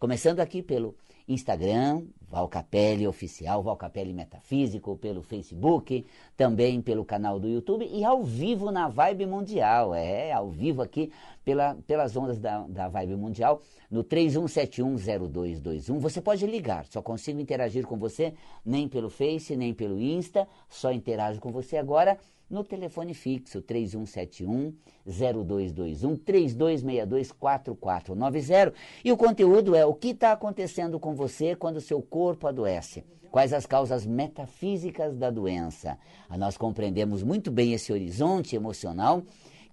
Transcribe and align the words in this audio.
Começando 0.00 0.40
aqui 0.40 0.62
pelo 0.62 0.96
Instagram, 1.28 2.04
Valcapelli 2.26 3.06
Oficial, 3.06 3.62
Valcapelli 3.62 4.14
Metafísico, 4.14 4.96
pelo 4.96 5.20
Facebook, 5.22 6.06
também 6.38 6.80
pelo 6.80 7.04
canal 7.04 7.38
do 7.38 7.46
YouTube 7.46 7.86
e 7.86 8.02
ao 8.02 8.24
vivo 8.24 8.70
na 8.70 8.88
Vibe 8.88 9.26
Mundial. 9.26 9.94
É, 9.94 10.32
ao 10.32 10.48
vivo 10.48 10.80
aqui 10.80 11.12
pela, 11.44 11.74
pelas 11.86 12.16
ondas 12.16 12.38
da, 12.38 12.60
da 12.66 12.88
Vibe 12.88 13.16
Mundial, 13.16 13.60
no 13.90 14.02
31710221. 14.02 15.98
Você 15.98 16.22
pode 16.22 16.46
ligar, 16.46 16.86
só 16.86 17.02
consigo 17.02 17.38
interagir 17.38 17.86
com 17.86 17.98
você 17.98 18.32
nem 18.64 18.88
pelo 18.88 19.10
Face, 19.10 19.54
nem 19.54 19.74
pelo 19.74 20.00
Insta, 20.00 20.48
só 20.66 20.90
interajo 20.90 21.42
com 21.42 21.52
você 21.52 21.76
agora 21.76 22.18
no 22.50 22.64
telefone 22.64 23.14
fixo 23.14 23.62
3171 23.62 24.74
0221 25.06 26.16
3262 26.16 27.32
4490. 27.32 28.74
E 29.04 29.12
o 29.12 29.16
conteúdo 29.16 29.74
é 29.74 29.86
o 29.86 29.94
que 29.94 30.08
está 30.08 30.32
acontecendo 30.32 30.98
com 30.98 31.14
você 31.14 31.54
quando 31.54 31.80
seu 31.80 32.02
corpo 32.02 32.48
adoece. 32.48 33.04
Quais 33.30 33.52
as 33.52 33.64
causas 33.64 34.04
metafísicas 34.04 35.16
da 35.16 35.30
doença? 35.30 35.96
Ah, 36.28 36.36
nós 36.36 36.56
compreendemos 36.56 37.22
muito 37.22 37.48
bem 37.48 37.72
esse 37.72 37.92
horizonte 37.92 38.56
emocional 38.56 39.22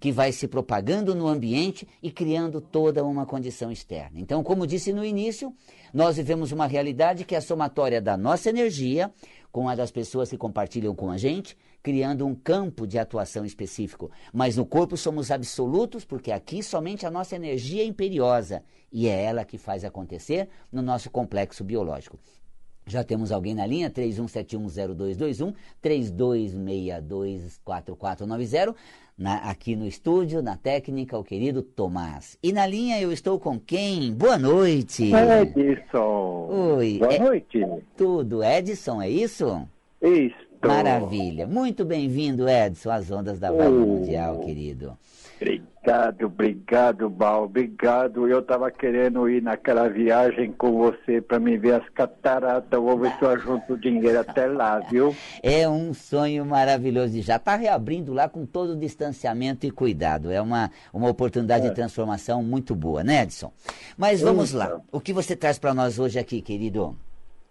que 0.00 0.12
vai 0.12 0.30
se 0.30 0.46
propagando 0.46 1.14
no 1.14 1.26
ambiente 1.26 1.86
e 2.02 2.10
criando 2.10 2.60
toda 2.60 3.04
uma 3.04 3.26
condição 3.26 3.70
externa. 3.70 4.20
Então, 4.20 4.42
como 4.42 4.66
disse 4.66 4.92
no 4.92 5.04
início, 5.04 5.52
nós 5.92 6.16
vivemos 6.16 6.52
uma 6.52 6.66
realidade 6.66 7.24
que 7.24 7.34
é 7.34 7.38
a 7.38 7.42
somatória 7.42 8.00
da 8.00 8.16
nossa 8.16 8.48
energia 8.48 9.12
com 9.50 9.68
a 9.68 9.74
das 9.74 9.90
pessoas 9.90 10.30
que 10.30 10.36
compartilham 10.36 10.94
com 10.94 11.10
a 11.10 11.18
gente, 11.18 11.56
criando 11.82 12.24
um 12.26 12.34
campo 12.34 12.86
de 12.86 12.98
atuação 12.98 13.44
específico. 13.44 14.10
Mas 14.32 14.56
no 14.56 14.64
corpo 14.66 14.96
somos 14.96 15.30
absolutos, 15.30 16.04
porque 16.04 16.32
aqui 16.32 16.60
somente 16.62 17.06
a 17.06 17.10
nossa 17.10 17.36
energia 17.36 17.82
é 17.82 17.86
imperiosa 17.86 18.62
e 18.92 19.08
é 19.08 19.24
ela 19.24 19.44
que 19.44 19.58
faz 19.58 19.84
acontecer 19.84 20.48
no 20.70 20.82
nosso 20.82 21.10
complexo 21.10 21.64
biológico. 21.64 22.18
Já 22.86 23.02
temos 23.04 23.30
alguém 23.30 23.54
na 23.54 23.66
linha, 23.66 23.90
31710221, 23.90 25.54
32624490, 25.82 28.74
na, 29.18 29.36
aqui 29.50 29.74
no 29.74 29.86
estúdio, 29.86 30.40
na 30.40 30.56
técnica, 30.56 31.18
o 31.18 31.24
querido 31.24 31.60
Tomás. 31.60 32.38
E 32.40 32.52
na 32.52 32.64
linha 32.66 33.00
eu 33.00 33.10
estou 33.10 33.40
com 33.40 33.58
quem? 33.58 34.12
Boa 34.14 34.38
noite. 34.38 35.10
Edson. 35.56 36.48
Oi. 36.76 36.98
Boa 36.98 37.12
é, 37.12 37.18
noite. 37.18 37.66
Tudo. 37.96 38.44
Edson, 38.44 39.02
é 39.02 39.10
isso? 39.10 39.66
Isso. 40.00 40.36
Maravilha. 40.64 41.46
Muito 41.46 41.84
bem-vindo, 41.84 42.48
Edson, 42.48 42.90
às 42.90 43.10
ondas 43.10 43.38
da 43.38 43.50
Vibe 43.50 43.66
Oh. 43.66 43.86
Mundial, 43.86 44.38
querido. 44.40 44.96
Obrigado, 45.36 45.67
obrigado, 46.24 47.08
Bal. 47.08 47.44
Obrigado. 47.44 48.28
Eu 48.28 48.40
estava 48.40 48.70
querendo 48.70 49.28
ir 49.28 49.42
naquela 49.42 49.88
viagem 49.88 50.52
com 50.52 50.72
você 50.78 51.20
para 51.20 51.38
me 51.38 51.56
ver 51.56 51.74
as 51.74 51.88
cataratas. 51.90 52.80
Vou 52.80 52.98
ver 52.98 53.12
se 53.18 53.22
eu 53.22 53.30
ajunto 53.30 53.76
dinheiro 53.76 54.20
até 54.20 54.46
lá, 54.46 54.78
viu? 54.80 55.14
É 55.42 55.68
um 55.68 55.94
sonho 55.94 56.44
maravilhoso 56.44 57.16
e 57.16 57.22
já 57.22 57.36
está 57.36 57.56
reabrindo 57.56 58.12
lá 58.12 58.28
com 58.28 58.44
todo 58.44 58.70
o 58.72 58.76
distanciamento 58.76 59.66
e 59.66 59.70
cuidado. 59.70 60.30
É 60.30 60.40
uma, 60.40 60.70
uma 60.92 61.08
oportunidade 61.08 61.66
É. 61.66 61.68
de 61.70 61.74
transformação 61.74 62.42
muito 62.42 62.74
boa, 62.74 63.02
né, 63.04 63.22
Edson? 63.22 63.52
Mas 63.96 64.20
vamos 64.20 64.52
lá. 64.52 64.66
Então. 64.66 64.82
O 64.92 65.00
que 65.00 65.12
você 65.12 65.34
traz 65.36 65.58
para 65.58 65.72
nós 65.74 65.98
hoje 65.98 66.18
aqui, 66.18 66.40
querido? 66.42 66.96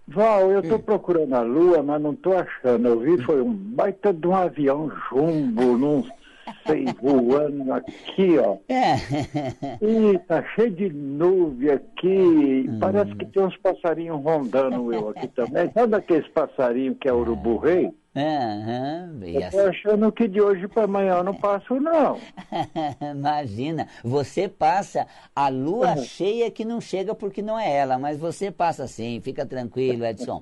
Val, 0.08 0.52
eu 0.52 0.60
Hum. 0.60 0.62
estou 0.62 0.80
procurando 0.80 1.34
a 1.36 1.42
lua, 1.42 1.84
mas 1.84 2.02
não 2.02 2.12
estou 2.14 2.38
achando. 2.38 2.88
Eu 2.88 3.00
vi 3.00 3.22
foi 3.24 3.42
um 3.42 3.52
baita 3.52 4.14
de 4.14 4.26
um 4.28 4.36
avião 4.36 4.90
jumbo, 5.10 5.78
não 5.78 6.06
sei, 6.68 6.86
voando 7.02 7.74
aqui, 7.74 8.38
ó. 8.38 8.58
É. 8.70 8.96
Ih, 9.82 10.20
tá 10.28 10.44
cheio 10.56 10.72
de 10.72 10.90
nuvem 10.90 11.70
aqui. 11.72 12.66
Hum. 12.70 12.78
Parece 12.80 13.16
que 13.16 13.26
tem 13.26 13.44
uns 13.44 13.58
passarinhos 13.58 14.22
rondando 14.24 14.94
eu 14.94 15.10
aqui 15.10 15.28
também. 15.30 15.72
Sabe 15.74 15.96
aqueles 15.96 16.28
passarinhos 16.30 16.98
que 17.00 17.08
é 17.10 17.14
urubu 17.14 17.58
rei? 17.58 17.92
E 18.16 19.36
Eu 19.36 19.44
assim- 19.48 19.58
tô 19.58 19.64
achando 19.68 20.12
que 20.12 20.28
de 20.28 20.42
hoje 20.42 20.68
para 20.68 20.86
amanhã 20.86 21.18
eu 21.18 21.24
não 21.24 21.36
passo, 21.36 21.80
não. 21.80 22.18
Imagina, 23.16 23.88
você 24.04 24.48
passa 24.48 25.06
a 25.36 25.50
lua 25.50 25.90
Uhum. 25.96 26.04
cheia 26.04 26.50
que 26.50 26.66
não 26.66 26.82
chega 26.82 27.14
porque 27.14 27.42
não 27.44 27.60
é 27.60 27.72
ela, 27.72 28.00
mas 28.00 28.18
você 28.18 28.50
passa 28.50 28.88
sim, 28.88 29.22
fica 29.24 29.46
tranquilo, 29.46 30.04
Edson. 30.04 30.42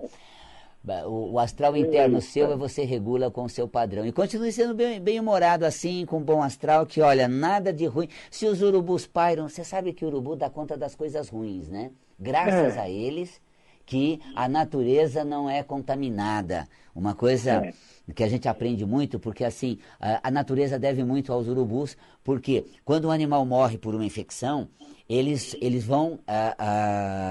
O, 1.08 1.34
o 1.34 1.40
astral 1.40 1.76
interno 1.76 2.18
Eita. 2.18 2.28
seu 2.28 2.52
é 2.52 2.56
você 2.56 2.84
regula 2.84 3.32
com 3.32 3.44
o 3.44 3.50
seu 3.50 3.68
padrão. 3.68 4.06
E 4.06 4.12
continue 4.12 4.52
sendo 4.52 4.74
bem, 4.74 5.00
bem 5.00 5.20
humorado 5.20 5.66
assim, 5.66 6.06
com 6.06 6.22
bom 6.22 6.42
astral, 6.44 6.86
que 6.86 7.02
olha, 7.02 7.28
nada 7.28 7.74
de 7.74 7.86
ruim. 7.86 8.08
Se 8.30 8.46
os 8.46 8.62
urubus 8.62 9.06
pairam, 9.08 9.50
você 9.50 9.64
sabe 9.64 9.94
que 9.94 10.06
o 10.06 10.08
urubu 10.08 10.36
dá 10.36 10.50
conta 10.50 10.78
das 10.78 10.96
coisas 10.96 11.30
ruins, 11.30 11.68
né? 11.68 11.92
Graças 12.20 12.78
É. 12.78 12.80
a 12.82 12.90
eles 12.90 13.42
que 13.86 14.20
a 14.36 14.48
natureza 14.50 15.24
não 15.24 15.50
é 15.50 15.62
contaminada. 15.64 16.68
Uma 16.96 17.14
coisa 17.14 17.52
É. 17.66 17.74
que 18.14 18.24
a 18.24 18.28
gente 18.30 18.48
aprende 18.48 18.86
muito, 18.86 19.20
porque 19.20 19.44
assim, 19.44 19.78
a, 20.00 20.28
a 20.28 20.32
natureza 20.32 20.80
deve 20.80 21.04
muito 21.04 21.32
aos 21.34 21.48
urubus, 21.48 21.98
porque 22.24 22.66
quando 22.84 23.06
um 23.08 23.12
animal 23.12 23.46
morre 23.46 23.78
por 23.78 23.94
uma 23.94 24.06
infecção, 24.06 24.68
eles, 25.08 25.56
eles 25.62 25.84
vão 25.86 26.18
ah, 26.26 26.56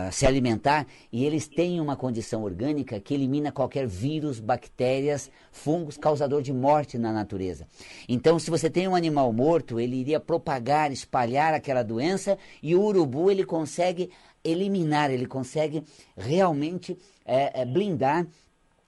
ah, 0.07 0.09
se 0.13 0.25
alimentar 0.27 0.87
e 1.13 1.25
eles 1.25 1.49
têm 1.49 1.81
uma 1.81 1.97
condição 1.97 2.45
orgânica 2.45 3.01
que 3.01 3.13
elimina 3.15 3.51
qualquer 3.51 3.87
vírus, 3.87 4.39
bactérias, 4.39 5.29
fungos 5.51 5.97
causador 5.97 6.41
de 6.41 6.53
morte 6.53 6.97
na 6.99 7.13
natureza. 7.13 7.67
Então, 8.09 8.39
se 8.39 8.49
você 8.49 8.71
tem 8.71 8.87
um 8.87 8.95
animal 8.95 9.33
morto, 9.33 9.81
ele 9.81 9.97
iria 9.97 10.21
propagar, 10.21 10.93
espalhar 10.93 11.53
aquela 11.53 11.83
doença 11.83 12.39
e 12.63 12.77
o 12.77 12.83
urubu 12.83 13.29
ele 13.29 13.45
consegue 13.45 14.09
eliminar, 14.45 15.11
ele 15.11 15.27
consegue 15.27 15.83
realmente 16.17 16.97
eh, 17.25 17.63
eh, 17.63 17.65
blindar 17.65 18.27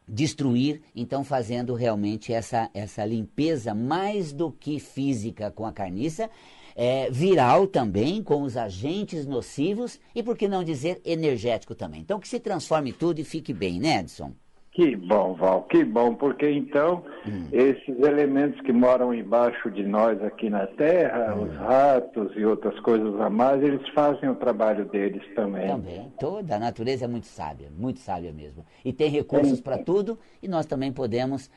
destruir, 0.08 0.82
então 0.94 1.24
fazendo 1.24 1.74
realmente 1.74 2.32
essa, 2.32 2.70
essa 2.72 3.04
limpeza 3.04 3.74
mais 3.74 4.32
do 4.32 4.52
que 4.52 4.78
física 4.78 5.50
com 5.50 5.66
a 5.66 5.72
carniça, 5.72 6.30
é, 6.76 7.10
viral 7.10 7.66
também, 7.66 8.22
com 8.22 8.42
os 8.42 8.56
agentes 8.56 9.26
nocivos 9.26 9.98
e, 10.14 10.22
por 10.22 10.36
que 10.36 10.46
não 10.46 10.62
dizer, 10.62 11.00
energético 11.04 11.74
também. 11.74 12.02
Então 12.02 12.20
que 12.20 12.28
se 12.28 12.38
transforme 12.38 12.92
tudo 12.92 13.18
e 13.18 13.24
fique 13.24 13.52
bem, 13.52 13.80
né, 13.80 14.00
Edson? 14.00 14.32
Que 14.76 14.94
bom, 14.94 15.32
Val, 15.32 15.62
que 15.62 15.82
bom, 15.82 16.14
porque 16.14 16.50
então 16.50 17.02
Hum. 17.26 17.48
esses 17.50 17.98
elementos 17.98 18.60
que 18.60 18.74
moram 18.74 19.14
embaixo 19.14 19.70
de 19.70 19.82
nós 19.82 20.22
aqui 20.22 20.50
na 20.50 20.66
Terra, 20.66 21.34
Hum. 21.34 21.44
os 21.44 21.56
ratos 21.56 22.30
e 22.36 22.44
outras 22.44 22.78
coisas 22.80 23.18
a 23.18 23.30
mais, 23.30 23.62
eles 23.62 23.88
fazem 23.94 24.28
o 24.28 24.34
trabalho 24.34 24.84
deles 24.84 25.22
também. 25.34 25.66
Também. 25.66 26.12
Toda 26.20 26.56
a 26.56 26.58
natureza 26.58 27.06
é 27.06 27.08
muito 27.08 27.26
sábia, 27.26 27.70
muito 27.74 28.00
sábia 28.00 28.30
mesmo. 28.34 28.66
E 28.84 28.92
tem 28.92 29.08
recursos 29.08 29.62
para 29.62 29.78
tudo 29.78 30.18
e 30.42 30.46
nós 30.46 30.66
também 30.66 30.92
podemos, 30.92 31.50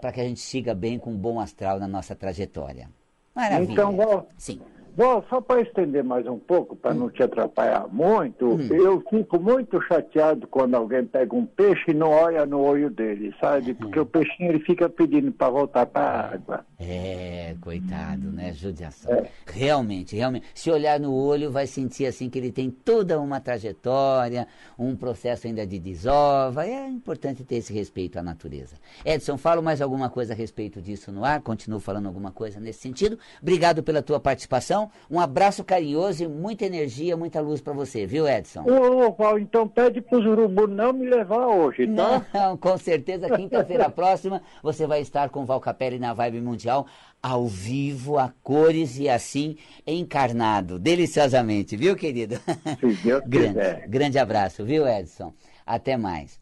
para 0.00 0.10
que 0.10 0.20
a 0.22 0.24
gente 0.24 0.40
siga 0.40 0.74
bem 0.74 0.98
com 0.98 1.10
um 1.10 1.16
bom 1.18 1.38
astral 1.38 1.78
na 1.78 1.86
nossa 1.86 2.16
trajetória. 2.16 2.88
Maravilha. 3.34 3.70
Então, 3.70 3.94
Val, 3.94 4.26
Sim. 4.38 4.62
Val, 4.96 5.22
só 5.28 5.42
para 5.42 5.60
estender 5.60 6.02
mais 6.02 6.26
um 6.26 6.38
pouco, 6.38 6.74
para 6.74 6.92
Hum. 6.92 7.00
não 7.00 7.10
te 7.10 7.22
atrapalhar 7.22 7.86
muito, 7.92 8.58
eu 8.72 9.02
fico 9.10 9.38
muito 9.38 9.78
chateado 9.82 10.46
quando 10.46 10.74
alguém 10.74 11.04
pega 11.04 11.36
um 11.36 11.44
peixe 11.44 11.90
e 11.90 11.94
não 11.94 12.08
olha 12.08 12.46
no 12.46 12.60
olho 12.60 12.88
dele, 12.88 13.34
sabe? 13.38 13.74
Porque 13.74 14.00
o 14.00 14.06
peixinho 14.06 14.52
ele 14.52 14.60
fica 14.60 14.88
pedindo 14.88 15.30
para 15.32 15.50
voltar 15.50 15.84
para 15.84 16.02
a 16.02 16.32
água. 16.32 16.66
É, 16.80 17.54
coitado, 17.60 18.30
né? 18.32 18.52
Judiação. 18.54 19.26
Realmente, 19.46 20.16
realmente. 20.16 20.46
Se 20.54 20.70
olhar 20.70 20.98
no 20.98 21.12
olho, 21.14 21.50
vai 21.50 21.66
sentir 21.66 22.06
assim 22.06 22.30
que 22.30 22.38
ele 22.38 22.50
tem 22.50 22.70
toda 22.70 23.20
uma 23.20 23.38
trajetória, 23.38 24.48
um 24.78 24.96
processo 24.96 25.46
ainda 25.46 25.66
de 25.66 25.78
desova. 25.78 26.66
É 26.66 26.88
importante 26.88 27.44
ter 27.44 27.56
esse 27.56 27.72
respeito 27.72 28.18
à 28.18 28.22
natureza. 28.22 28.76
Edson, 29.04 29.36
falo 29.36 29.62
mais 29.62 29.82
alguma 29.82 30.08
coisa 30.08 30.32
a 30.32 30.36
respeito 30.36 30.80
disso 30.80 31.12
no 31.12 31.22
ar? 31.22 31.42
Continuo 31.42 31.80
falando 31.80 32.06
alguma 32.06 32.30
coisa 32.32 32.58
nesse 32.58 32.78
sentido. 32.80 33.18
Obrigado 33.42 33.82
pela 33.82 34.00
tua 34.00 34.18
participação. 34.18 34.85
Um 35.10 35.20
abraço 35.20 35.64
carinhoso 35.64 36.24
e 36.24 36.28
muita 36.28 36.64
energia, 36.64 37.16
muita 37.16 37.40
luz 37.40 37.60
para 37.60 37.72
você, 37.72 38.06
viu, 38.06 38.28
Edson? 38.28 38.64
Ô, 38.68 39.12
Val, 39.12 39.38
então 39.38 39.66
pede 39.68 40.00
para 40.00 40.18
os 40.18 40.24
urubus 40.24 40.68
não 40.68 40.92
me 40.92 41.06
levar 41.06 41.46
hoje, 41.46 41.86
tá? 41.86 42.26
Não, 42.32 42.56
com 42.56 42.76
certeza, 42.76 43.28
quinta-feira 43.30 43.88
próxima 43.90 44.42
você 44.62 44.86
vai 44.86 45.00
estar 45.00 45.28
com 45.30 45.42
o 45.42 45.46
Val 45.46 45.60
Capelli 45.60 45.98
na 45.98 46.12
Vibe 46.12 46.40
Mundial, 46.40 46.86
ao 47.22 47.46
vivo, 47.46 48.18
a 48.18 48.32
cores 48.42 48.98
e 48.98 49.08
assim, 49.08 49.56
encarnado, 49.86 50.78
deliciosamente, 50.78 51.76
viu, 51.76 51.96
querido? 51.96 52.36
Se 52.80 52.94
Deus 53.02 53.22
grande, 53.26 53.48
quiser. 53.54 53.88
grande 53.88 54.18
abraço, 54.18 54.64
viu, 54.64 54.86
Edson? 54.86 55.32
Até 55.66 55.96
mais. 55.96 56.38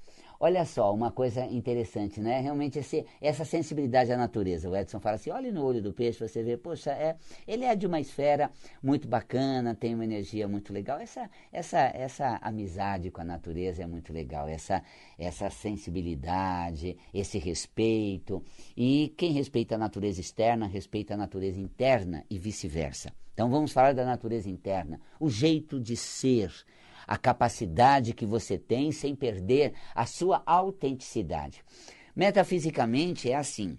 Olha 0.46 0.66
só, 0.66 0.92
uma 0.92 1.10
coisa 1.10 1.46
interessante, 1.46 2.20
né? 2.20 2.38
Realmente 2.38 2.78
esse, 2.78 3.06
essa 3.18 3.46
sensibilidade 3.46 4.12
à 4.12 4.16
natureza. 4.18 4.68
O 4.68 4.76
Edson 4.76 5.00
fala 5.00 5.16
assim: 5.16 5.30
olhe 5.30 5.50
no 5.50 5.64
olho 5.64 5.80
do 5.80 5.90
peixe, 5.90 6.18
você 6.18 6.42
vê, 6.42 6.54
poxa, 6.54 6.90
é, 6.90 7.16
ele 7.48 7.64
é 7.64 7.74
de 7.74 7.86
uma 7.86 7.98
esfera 7.98 8.50
muito 8.82 9.08
bacana, 9.08 9.74
tem 9.74 9.94
uma 9.94 10.04
energia 10.04 10.46
muito 10.46 10.70
legal. 10.70 10.98
Essa, 10.98 11.30
essa, 11.50 11.78
essa 11.94 12.38
amizade 12.42 13.10
com 13.10 13.22
a 13.22 13.24
natureza 13.24 13.84
é 13.84 13.86
muito 13.86 14.12
legal, 14.12 14.46
essa, 14.46 14.82
essa 15.18 15.48
sensibilidade, 15.48 16.94
esse 17.14 17.38
respeito. 17.38 18.44
E 18.76 19.14
quem 19.16 19.32
respeita 19.32 19.76
a 19.76 19.78
natureza 19.78 20.20
externa, 20.20 20.66
respeita 20.66 21.14
a 21.14 21.16
natureza 21.16 21.58
interna 21.58 22.22
e 22.28 22.38
vice-versa. 22.38 23.14
Então 23.32 23.48
vamos 23.48 23.72
falar 23.72 23.94
da 23.94 24.04
natureza 24.04 24.50
interna, 24.50 25.00
o 25.18 25.30
jeito 25.30 25.80
de 25.80 25.96
ser 25.96 26.52
a 27.06 27.16
capacidade 27.16 28.14
que 28.14 28.26
você 28.26 28.58
tem 28.58 28.92
sem 28.92 29.14
perder 29.14 29.74
a 29.94 30.06
sua 30.06 30.42
autenticidade. 30.46 31.62
Metafisicamente 32.14 33.30
é 33.30 33.36
assim: 33.36 33.78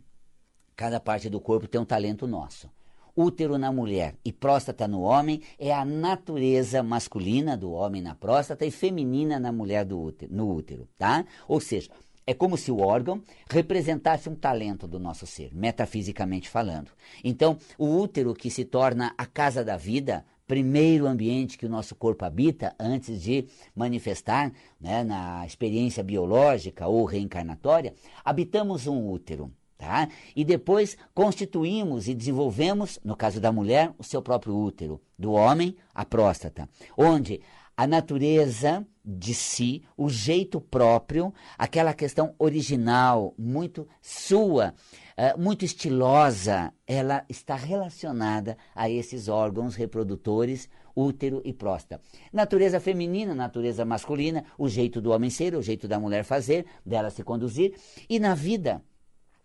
cada 0.75 0.99
parte 0.99 1.29
do 1.29 1.39
corpo 1.39 1.67
tem 1.67 1.79
um 1.79 1.85
talento 1.85 2.27
nosso. 2.27 2.69
Útero 3.15 3.57
na 3.57 3.71
mulher 3.71 4.15
e 4.25 4.33
próstata 4.33 4.89
no 4.89 5.01
homem 5.01 5.41
é 5.57 5.73
a 5.73 5.85
natureza 5.85 6.83
masculina 6.83 7.55
do 7.55 7.71
homem 7.71 8.01
na 8.01 8.13
próstata 8.13 8.65
e 8.65 8.71
feminina 8.71 9.39
na 9.39 9.53
mulher 9.53 9.85
do 9.85 9.97
útero, 9.97 10.35
no 10.35 10.53
útero, 10.53 10.85
tá? 10.97 11.25
Ou 11.47 11.61
seja, 11.61 11.89
é 12.27 12.33
como 12.33 12.57
se 12.57 12.71
o 12.71 12.79
órgão 12.79 13.21
representasse 13.49 14.27
um 14.27 14.35
talento 14.35 14.85
do 14.85 14.99
nosso 14.99 15.25
ser, 15.25 15.53
metafisicamente 15.53 16.49
falando. 16.49 16.91
Então, 17.23 17.57
o 17.77 17.85
útero 17.85 18.33
que 18.33 18.49
se 18.49 18.65
torna 18.65 19.13
a 19.17 19.25
casa 19.25 19.63
da 19.63 19.77
vida, 19.77 20.25
primeiro 20.47 21.07
ambiente 21.07 21.57
que 21.57 21.65
o 21.65 21.69
nosso 21.69 21.95
corpo 21.95 22.25
habita 22.25 22.75
antes 22.79 23.21
de 23.21 23.47
manifestar 23.75 24.51
né, 24.79 25.03
na 25.03 25.45
experiência 25.45 26.03
biológica 26.03 26.87
ou 26.87 27.05
reencarnatória, 27.05 27.93
habitamos 28.23 28.87
um 28.87 29.09
útero. 29.09 29.51
Tá? 29.77 30.07
E 30.33 30.45
depois 30.45 30.97
constituímos 31.13 32.07
e 32.07 32.15
desenvolvemos, 32.15 32.97
no 33.03 33.15
caso 33.15 33.41
da 33.41 33.51
mulher, 33.51 33.93
o 33.97 34.03
seu 34.03 34.21
próprio 34.21 34.55
útero, 34.55 35.01
do 35.19 35.33
homem, 35.33 35.75
a 35.93 36.05
próstata, 36.05 36.69
onde 36.97 37.41
a 37.75 37.85
natureza 37.85 38.87
de 39.03 39.33
si, 39.33 39.83
o 39.97 40.09
jeito 40.09 40.61
próprio, 40.61 41.33
aquela 41.57 41.93
questão 41.93 42.33
original, 42.39 43.33
muito 43.37 43.87
sua, 44.01 44.73
uh, 45.17 45.39
muito 45.39 45.65
estilosa, 45.65 46.73
ela 46.85 47.25
está 47.29 47.55
relacionada 47.55 48.57
a 48.73 48.89
esses 48.89 49.27
órgãos 49.27 49.75
reprodutores, 49.75 50.69
útero 50.95 51.41
e 51.43 51.53
próstata. 51.53 52.01
Natureza 52.31 52.79
feminina, 52.79 53.35
natureza 53.35 53.83
masculina, 53.85 54.45
o 54.57 54.69
jeito 54.69 55.01
do 55.01 55.11
homem 55.11 55.29
ser, 55.29 55.55
o 55.55 55.61
jeito 55.61 55.87
da 55.87 55.99
mulher 55.99 56.23
fazer, 56.23 56.65
dela 56.85 57.09
se 57.09 57.23
conduzir, 57.23 57.75
e 58.09 58.19
na 58.19 58.33
vida 58.33 58.81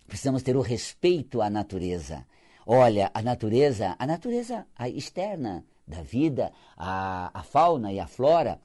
precisamos 0.07 0.43
ter 0.43 0.57
o 0.57 0.61
respeito 0.61 1.41
à 1.41 1.49
natureza. 1.49 2.27
Olha, 2.67 3.11
a 3.15 3.23
natureza, 3.23 3.97
a 3.99 4.07
natureza 4.07 4.67
externa, 4.95 5.65
da 5.87 6.03
vida, 6.03 6.53
a, 6.77 7.31
a 7.35 7.43
fauna 7.43 7.93
e 7.93 7.99
a 7.99 8.07
flora, 8.07 8.61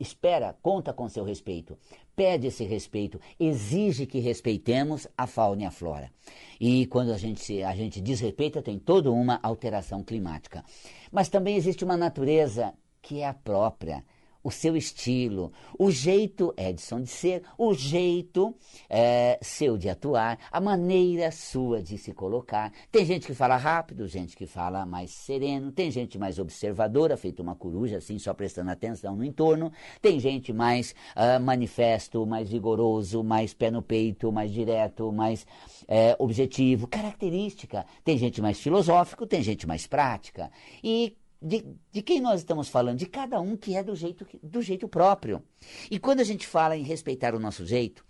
espera, 0.00 0.56
conta 0.62 0.92
com 0.92 1.08
seu 1.08 1.22
respeito, 1.22 1.78
pede 2.16 2.46
esse 2.46 2.64
respeito, 2.64 3.20
exige 3.38 4.06
que 4.06 4.18
respeitemos 4.18 5.06
a 5.16 5.26
fauna 5.26 5.62
e 5.62 5.66
a 5.66 5.70
flora. 5.70 6.10
E 6.58 6.86
quando 6.86 7.12
a 7.12 7.18
gente, 7.18 7.62
a 7.62 7.74
gente 7.76 8.00
desrespeita, 8.00 8.62
tem 8.62 8.78
toda 8.78 9.12
uma 9.12 9.38
alteração 9.42 10.02
climática. 10.02 10.64
Mas 11.12 11.28
também 11.28 11.56
existe 11.56 11.84
uma 11.84 11.96
natureza 11.96 12.72
que 13.02 13.20
é 13.20 13.28
a 13.28 13.34
própria, 13.34 14.04
o 14.42 14.50
seu 14.50 14.76
estilo, 14.76 15.52
o 15.78 15.90
jeito 15.90 16.54
Edson 16.56 17.02
de 17.02 17.08
ser, 17.08 17.42
o 17.58 17.74
jeito 17.74 18.54
é, 18.88 19.38
seu 19.42 19.76
de 19.76 19.88
atuar, 19.88 20.38
a 20.50 20.60
maneira 20.60 21.30
sua 21.30 21.82
de 21.82 21.98
se 21.98 22.12
colocar. 22.12 22.72
Tem 22.90 23.04
gente 23.04 23.26
que 23.26 23.34
fala 23.34 23.56
rápido, 23.56 24.08
gente 24.08 24.36
que 24.36 24.46
fala 24.46 24.86
mais 24.86 25.10
sereno, 25.10 25.70
tem 25.70 25.90
gente 25.90 26.18
mais 26.18 26.38
observadora, 26.38 27.16
feito 27.16 27.42
uma 27.42 27.54
coruja 27.54 27.98
assim, 27.98 28.18
só 28.18 28.32
prestando 28.32 28.70
atenção 28.70 29.14
no 29.14 29.24
entorno, 29.24 29.72
tem 30.00 30.18
gente 30.18 30.52
mais 30.52 30.94
uh, 31.16 31.40
manifesto, 31.40 32.24
mais 32.26 32.48
vigoroso, 32.48 33.22
mais 33.22 33.52
pé 33.52 33.70
no 33.70 33.82
peito, 33.82 34.32
mais 34.32 34.50
direto, 34.50 35.12
mais 35.12 35.46
é, 35.86 36.16
objetivo, 36.18 36.86
característica. 36.86 37.84
Tem 38.04 38.16
gente 38.16 38.40
mais 38.40 38.60
filosófico, 38.60 39.26
tem 39.26 39.42
gente 39.42 39.66
mais 39.66 39.86
prática. 39.86 40.50
E 40.82 41.16
de, 41.42 41.64
de, 41.90 42.02
quem 42.02 42.20
nós 42.20 42.40
estamos 42.40 42.68
falando? 42.68 42.98
De 42.98 43.06
cada 43.06 43.40
um 43.40 43.56
que 43.56 43.74
é 43.74 43.82
do 43.82 43.94
jeito, 43.94 44.26
do 44.42 44.60
jeito 44.60 44.86
próprio. 44.86 45.42
E 45.90 45.98
quando 45.98 46.20
a 46.20 46.24
gente 46.24 46.46
fala 46.46 46.76
em 46.76 46.82
respeitar 46.82 47.34
o 47.34 47.40
nosso 47.40 47.64
jeito, 47.64 48.04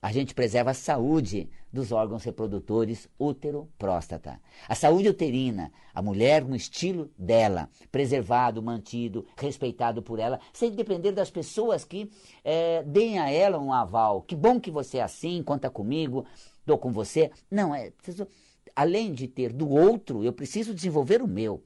a 0.00 0.12
gente 0.12 0.34
preserva 0.34 0.70
a 0.70 0.74
saúde 0.74 1.48
dos 1.72 1.90
órgãos 1.90 2.22
reprodutores 2.22 3.08
útero, 3.18 3.68
próstata. 3.76 4.40
A 4.68 4.74
saúde 4.74 5.08
uterina, 5.08 5.72
a 5.92 6.00
mulher 6.00 6.44
no 6.44 6.54
estilo 6.54 7.10
dela, 7.18 7.68
preservado, 7.90 8.62
mantido, 8.62 9.26
respeitado 9.36 10.02
por 10.02 10.18
ela, 10.18 10.38
sem 10.52 10.70
depender 10.70 11.12
das 11.12 11.30
pessoas 11.30 11.84
que 11.84 12.10
é, 12.44 12.82
deem 12.84 13.18
a 13.18 13.30
ela 13.30 13.58
um 13.58 13.72
aval. 13.72 14.22
Que 14.22 14.36
bom 14.36 14.60
que 14.60 14.70
você 14.70 14.98
é 14.98 15.02
assim, 15.02 15.42
conta 15.42 15.68
comigo, 15.68 16.24
dou 16.64 16.78
com 16.78 16.92
você. 16.92 17.30
Não, 17.50 17.74
é 17.74 17.90
preciso, 17.90 18.28
além 18.76 19.12
de 19.12 19.26
ter 19.26 19.52
do 19.52 19.68
outro, 19.68 20.22
eu 20.22 20.32
preciso 20.32 20.72
desenvolver 20.72 21.20
o 21.20 21.26
meu. 21.26 21.64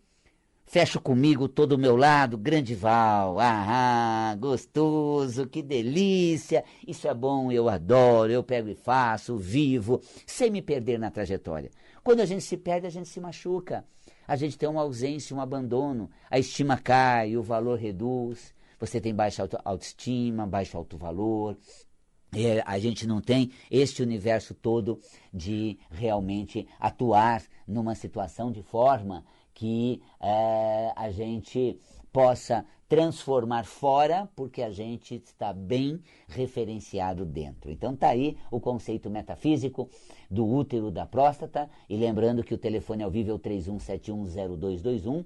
Fecho 0.70 1.00
comigo 1.00 1.48
todo 1.48 1.72
o 1.72 1.78
meu 1.78 1.96
lado, 1.96 2.38
grande 2.38 2.76
Val. 2.76 3.40
Ah, 3.40 4.36
gostoso, 4.38 5.48
que 5.48 5.64
delícia. 5.64 6.62
Isso 6.86 7.08
é 7.08 7.12
bom, 7.12 7.50
eu 7.50 7.68
adoro, 7.68 8.30
eu 8.30 8.40
pego 8.44 8.68
e 8.68 8.76
faço, 8.76 9.36
vivo, 9.36 10.00
sem 10.24 10.48
me 10.48 10.62
perder 10.62 10.96
na 10.96 11.10
trajetória. 11.10 11.72
Quando 12.04 12.20
a 12.20 12.24
gente 12.24 12.44
se 12.44 12.56
perde, 12.56 12.86
a 12.86 12.90
gente 12.90 13.08
se 13.08 13.20
machuca. 13.20 13.84
A 14.28 14.36
gente 14.36 14.56
tem 14.56 14.68
uma 14.68 14.82
ausência, 14.82 15.34
um 15.34 15.40
abandono. 15.40 16.08
A 16.30 16.38
estima 16.38 16.78
cai, 16.78 17.36
o 17.36 17.42
valor 17.42 17.76
reduz. 17.76 18.54
Você 18.78 19.00
tem 19.00 19.12
baixa 19.12 19.48
autoestima, 19.64 20.46
baixo 20.46 20.76
alto 20.76 20.96
valor. 20.96 21.58
É, 22.32 22.62
a 22.64 22.78
gente 22.78 23.08
não 23.08 23.20
tem 23.20 23.50
este 23.68 24.04
universo 24.04 24.54
todo 24.54 25.00
de 25.34 25.76
realmente 25.90 26.64
atuar 26.78 27.42
numa 27.66 27.96
situação 27.96 28.52
de 28.52 28.62
forma 28.62 29.24
que 29.54 30.02
é, 30.20 30.92
a 30.96 31.10
gente 31.10 31.78
possa 32.12 32.64
transformar 32.88 33.64
fora, 33.64 34.28
porque 34.34 34.62
a 34.62 34.70
gente 34.70 35.14
está 35.14 35.52
bem 35.52 36.02
referenciado 36.26 37.24
dentro. 37.24 37.70
Então 37.70 37.94
tá 37.94 38.08
aí 38.08 38.36
o 38.50 38.58
conceito 38.58 39.08
metafísico 39.08 39.88
do 40.28 40.44
útero 40.44 40.90
da 40.90 41.06
próstata, 41.06 41.70
e 41.88 41.96
lembrando 41.96 42.42
que 42.42 42.52
o 42.52 42.58
telefone 42.58 43.04
ao 43.04 43.10
vivo 43.10 43.30
é 43.30 43.34
o 43.34 43.38
31710221 43.38 45.24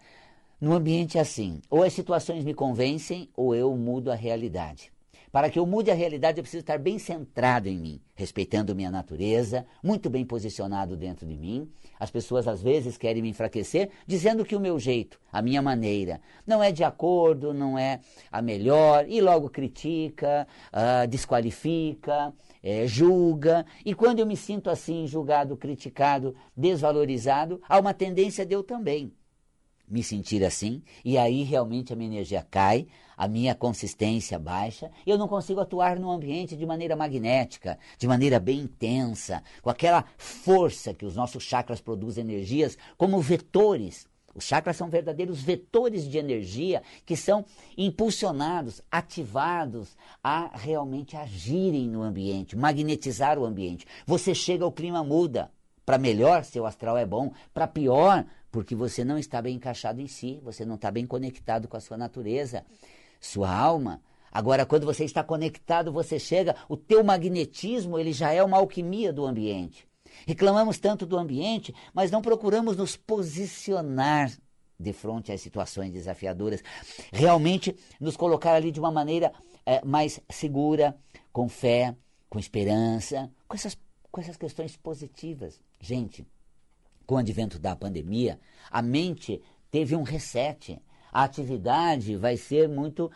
No 0.59 0.73
ambiente 0.73 1.19
assim, 1.19 1.59
ou 1.69 1.83
as 1.83 1.91
situações 1.91 2.45
me 2.45 2.53
convencem 2.53 3.29
ou 3.35 3.53
eu 3.53 3.75
mudo 3.75 4.11
a 4.11 4.15
realidade. 4.15 4.91
Para 5.31 5.49
que 5.49 5.57
eu 5.57 5.65
mude 5.65 5.89
a 5.89 5.93
realidade, 5.93 6.39
eu 6.39 6.43
preciso 6.43 6.59
estar 6.59 6.77
bem 6.77 6.99
centrado 6.99 7.69
em 7.69 7.77
mim, 7.77 8.01
respeitando 8.13 8.75
minha 8.75 8.91
natureza, 8.91 9.65
muito 9.81 10.09
bem 10.09 10.25
posicionado 10.25 10.97
dentro 10.97 11.25
de 11.25 11.37
mim. 11.37 11.71
As 11.97 12.11
pessoas 12.11 12.49
às 12.49 12.61
vezes 12.61 12.97
querem 12.97 13.21
me 13.21 13.29
enfraquecer, 13.29 13.91
dizendo 14.05 14.43
que 14.43 14.57
o 14.57 14.59
meu 14.59 14.77
jeito, 14.77 15.17
a 15.31 15.41
minha 15.41 15.61
maneira, 15.61 16.19
não 16.45 16.61
é 16.61 16.69
de 16.69 16.83
acordo, 16.83 17.53
não 17.53 17.79
é 17.79 18.01
a 18.29 18.41
melhor, 18.41 19.05
e 19.07 19.21
logo 19.21 19.49
critica, 19.49 20.45
uh, 20.73 21.07
desqualifica, 21.07 22.33
é, 22.61 22.85
julga. 22.85 23.65
E 23.85 23.95
quando 23.95 24.19
eu 24.19 24.25
me 24.25 24.35
sinto 24.35 24.69
assim, 24.69 25.07
julgado, 25.07 25.55
criticado, 25.55 26.35
desvalorizado, 26.57 27.61
há 27.69 27.79
uma 27.79 27.93
tendência 27.93 28.45
de 28.45 28.53
eu 28.53 28.63
também 28.63 29.13
me 29.91 30.01
sentir 30.01 30.43
assim, 30.43 30.81
e 31.03 31.17
aí 31.17 31.43
realmente 31.43 31.91
a 31.91 31.95
minha 31.95 32.09
energia 32.09 32.45
cai, 32.49 32.87
a 33.17 33.27
minha 33.27 33.53
consistência 33.53 34.39
baixa, 34.39 34.89
e 35.05 35.09
eu 35.09 35.17
não 35.17 35.27
consigo 35.27 35.59
atuar 35.59 35.99
no 35.99 36.09
ambiente 36.09 36.55
de 36.55 36.65
maneira 36.65 36.95
magnética, 36.95 37.77
de 37.97 38.07
maneira 38.07 38.39
bem 38.39 38.61
intensa, 38.61 39.43
com 39.61 39.69
aquela 39.69 40.05
força 40.17 40.93
que 40.93 41.05
os 41.05 41.15
nossos 41.15 41.43
chakras 41.43 41.81
produzem 41.81 42.23
energias 42.23 42.77
como 42.97 43.19
vetores. 43.19 44.07
Os 44.33 44.45
chakras 44.45 44.77
são 44.77 44.89
verdadeiros 44.89 45.41
vetores 45.41 46.09
de 46.09 46.17
energia 46.17 46.81
que 47.05 47.17
são 47.17 47.43
impulsionados, 47.77 48.81
ativados 48.89 49.97
a 50.23 50.57
realmente 50.57 51.17
agirem 51.17 51.89
no 51.89 52.01
ambiente, 52.01 52.55
magnetizar 52.55 53.37
o 53.37 53.45
ambiente. 53.45 53.85
Você 54.05 54.33
chega, 54.33 54.65
o 54.65 54.71
clima 54.71 55.03
muda. 55.03 55.51
Para 55.85 55.97
melhor, 55.97 56.45
seu 56.45 56.65
astral 56.65 56.97
é 56.97 57.05
bom. 57.05 57.33
Para 57.53 57.67
pior, 57.67 58.25
porque 58.51 58.75
você 58.75 59.03
não 59.03 59.17
está 59.17 59.41
bem 59.41 59.55
encaixado 59.55 60.01
em 60.01 60.07
si, 60.07 60.39
você 60.43 60.65
não 60.65 60.75
está 60.75 60.91
bem 60.91 61.07
conectado 61.07 61.67
com 61.67 61.77
a 61.77 61.79
sua 61.79 61.97
natureza, 61.97 62.65
sua 63.19 63.49
alma. 63.49 64.01
Agora, 64.31 64.65
quando 64.65 64.85
você 64.85 65.05
está 65.05 65.23
conectado, 65.23 65.91
você 65.91 66.19
chega, 66.19 66.55
o 66.67 66.75
teu 66.75 67.03
magnetismo 67.03 67.97
ele 67.97 68.11
já 68.11 68.31
é 68.31 68.43
uma 68.43 68.57
alquimia 68.57 69.11
do 69.13 69.25
ambiente. 69.25 69.87
Reclamamos 70.27 70.77
tanto 70.77 71.05
do 71.05 71.17
ambiente, 71.17 71.73
mas 71.93 72.11
não 72.11 72.21
procuramos 72.21 72.75
nos 72.75 72.95
posicionar 72.97 74.31
de 74.77 74.93
frente 74.93 75.31
às 75.31 75.41
situações 75.41 75.91
desafiadoras, 75.91 76.63
realmente 77.11 77.75
nos 77.99 78.17
colocar 78.17 78.53
ali 78.53 78.71
de 78.71 78.79
uma 78.79 78.91
maneira 78.91 79.31
é, 79.65 79.83
mais 79.85 80.19
segura, 80.29 80.97
com 81.31 81.47
fé, 81.47 81.95
com 82.29 82.39
esperança, 82.39 83.31
com 83.47 83.55
essas, 83.55 83.77
com 84.11 84.19
essas 84.19 84.37
questões 84.37 84.75
positivas. 84.75 85.61
Gente, 85.79 86.25
com 87.11 87.15
o 87.15 87.17
advento 87.17 87.59
da 87.59 87.75
pandemia, 87.75 88.39
a 88.71 88.81
mente 88.81 89.41
teve 89.69 89.97
um 89.97 90.01
reset. 90.01 90.81
A 91.11 91.25
atividade 91.25 92.15
vai 92.15 92.37
ser 92.37 92.69
muito 92.69 93.07
uh, 93.07 93.11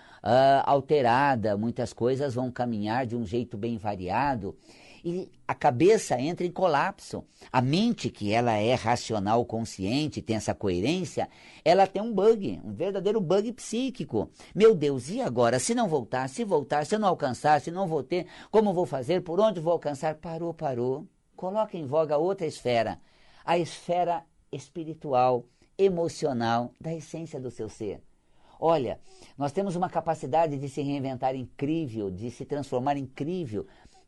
alterada, 0.66 1.56
muitas 1.56 1.94
coisas 1.94 2.36
vão 2.36 2.52
caminhar 2.52 3.06
de 3.06 3.16
um 3.16 3.26
jeito 3.26 3.58
bem 3.58 3.78
variado 3.78 4.54
e 5.02 5.32
a 5.48 5.56
cabeça 5.56 6.20
entra 6.20 6.46
em 6.46 6.52
colapso. 6.52 7.24
A 7.50 7.62
mente, 7.62 8.10
que 8.10 8.34
ela 8.34 8.58
é 8.58 8.74
racional, 8.74 9.46
consciente, 9.46 10.22
tem 10.22 10.36
essa 10.36 10.54
coerência, 10.54 11.30
ela 11.64 11.88
tem 11.88 12.02
um 12.02 12.14
bug, 12.14 12.60
um 12.66 12.74
verdadeiro 12.74 13.22
bug 13.22 13.54
psíquico. 13.54 14.30
Meu 14.54 14.76
Deus, 14.76 15.10
e 15.10 15.22
agora? 15.22 15.58
Se 15.58 15.74
não 15.74 15.88
voltar, 15.88 16.28
se 16.28 16.44
voltar, 16.44 16.86
se 16.86 16.96
eu 16.96 17.00
não 17.00 17.08
alcançar, 17.08 17.62
se 17.62 17.72
não 17.72 17.88
vou 17.88 18.04
ter, 18.04 18.28
como 18.52 18.74
vou 18.74 18.86
fazer, 18.86 19.22
por 19.22 19.40
onde 19.40 19.62
vou 19.62 19.72
alcançar? 19.72 20.16
Parou, 20.16 20.54
parou. 20.54 21.08
Coloca 21.34 21.78
em 21.78 21.86
voga 21.86 22.18
outra 22.18 22.46
esfera 22.46 23.00
a 23.46 23.58
esfera 23.58 24.26
espiritual, 24.52 25.46
emocional, 25.78 26.72
da 26.82 26.94
essência 26.94 27.40
do 27.40 27.52
seu 27.52 27.70
ser. 27.70 28.02
Olha, 28.60 29.00
nós 29.38 29.52
temos 29.52 29.76
uma 29.76 29.90
capacidade 29.90 30.58
de 30.58 30.70
se 30.70 30.82
reinventar 30.82 31.36
incrível, 31.36 32.10
de 32.10 32.32
se 32.32 32.46
transformar 32.46 32.98
incrível. 32.98 33.68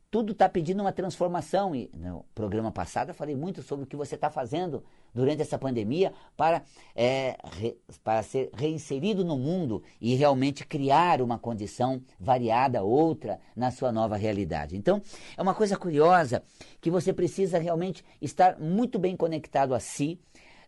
Tudo 0.10 0.32
está 0.32 0.48
pedindo 0.48 0.82
uma 0.82 0.94
transformação. 0.94 1.76
E 1.76 1.92
no 1.94 2.26
programa 2.34 2.72
passado 2.72 3.10
eu 3.10 3.14
falei 3.14 3.36
muito 3.36 3.62
sobre 3.62 3.84
o 3.84 3.88
que 3.88 3.96
você 3.96 4.16
está 4.16 4.30
fazendo 4.30 4.84
durante 5.14 5.42
essa 5.42 5.58
pandemia 5.58 6.14
para, 6.36 6.64
é, 6.96 7.38
re, 7.58 7.78
para 8.04 8.22
ser 8.24 8.50
reinserido 8.54 9.24
no 9.24 9.38
mundo 9.38 9.84
e 10.00 10.16
realmente 10.16 10.66
criar 10.66 11.22
uma 11.22 11.40
condição 11.40 12.02
variada, 12.20 12.84
outra, 12.84 13.40
na 13.56 13.72
sua 13.72 13.92
nova 13.92 14.16
realidade. 14.16 14.78
Então, 14.78 15.02
é 15.36 15.42
uma 15.42 15.54
coisa 15.54 15.78
curiosa 15.78 16.44
que 16.80 16.92
você 16.92 17.12
precisa 17.12 17.58
realmente 17.58 18.04
estar 18.22 18.60
muito 18.60 19.00
bem 19.00 19.16
conectado 19.16 19.74
a 19.74 19.80
si. 19.80 20.20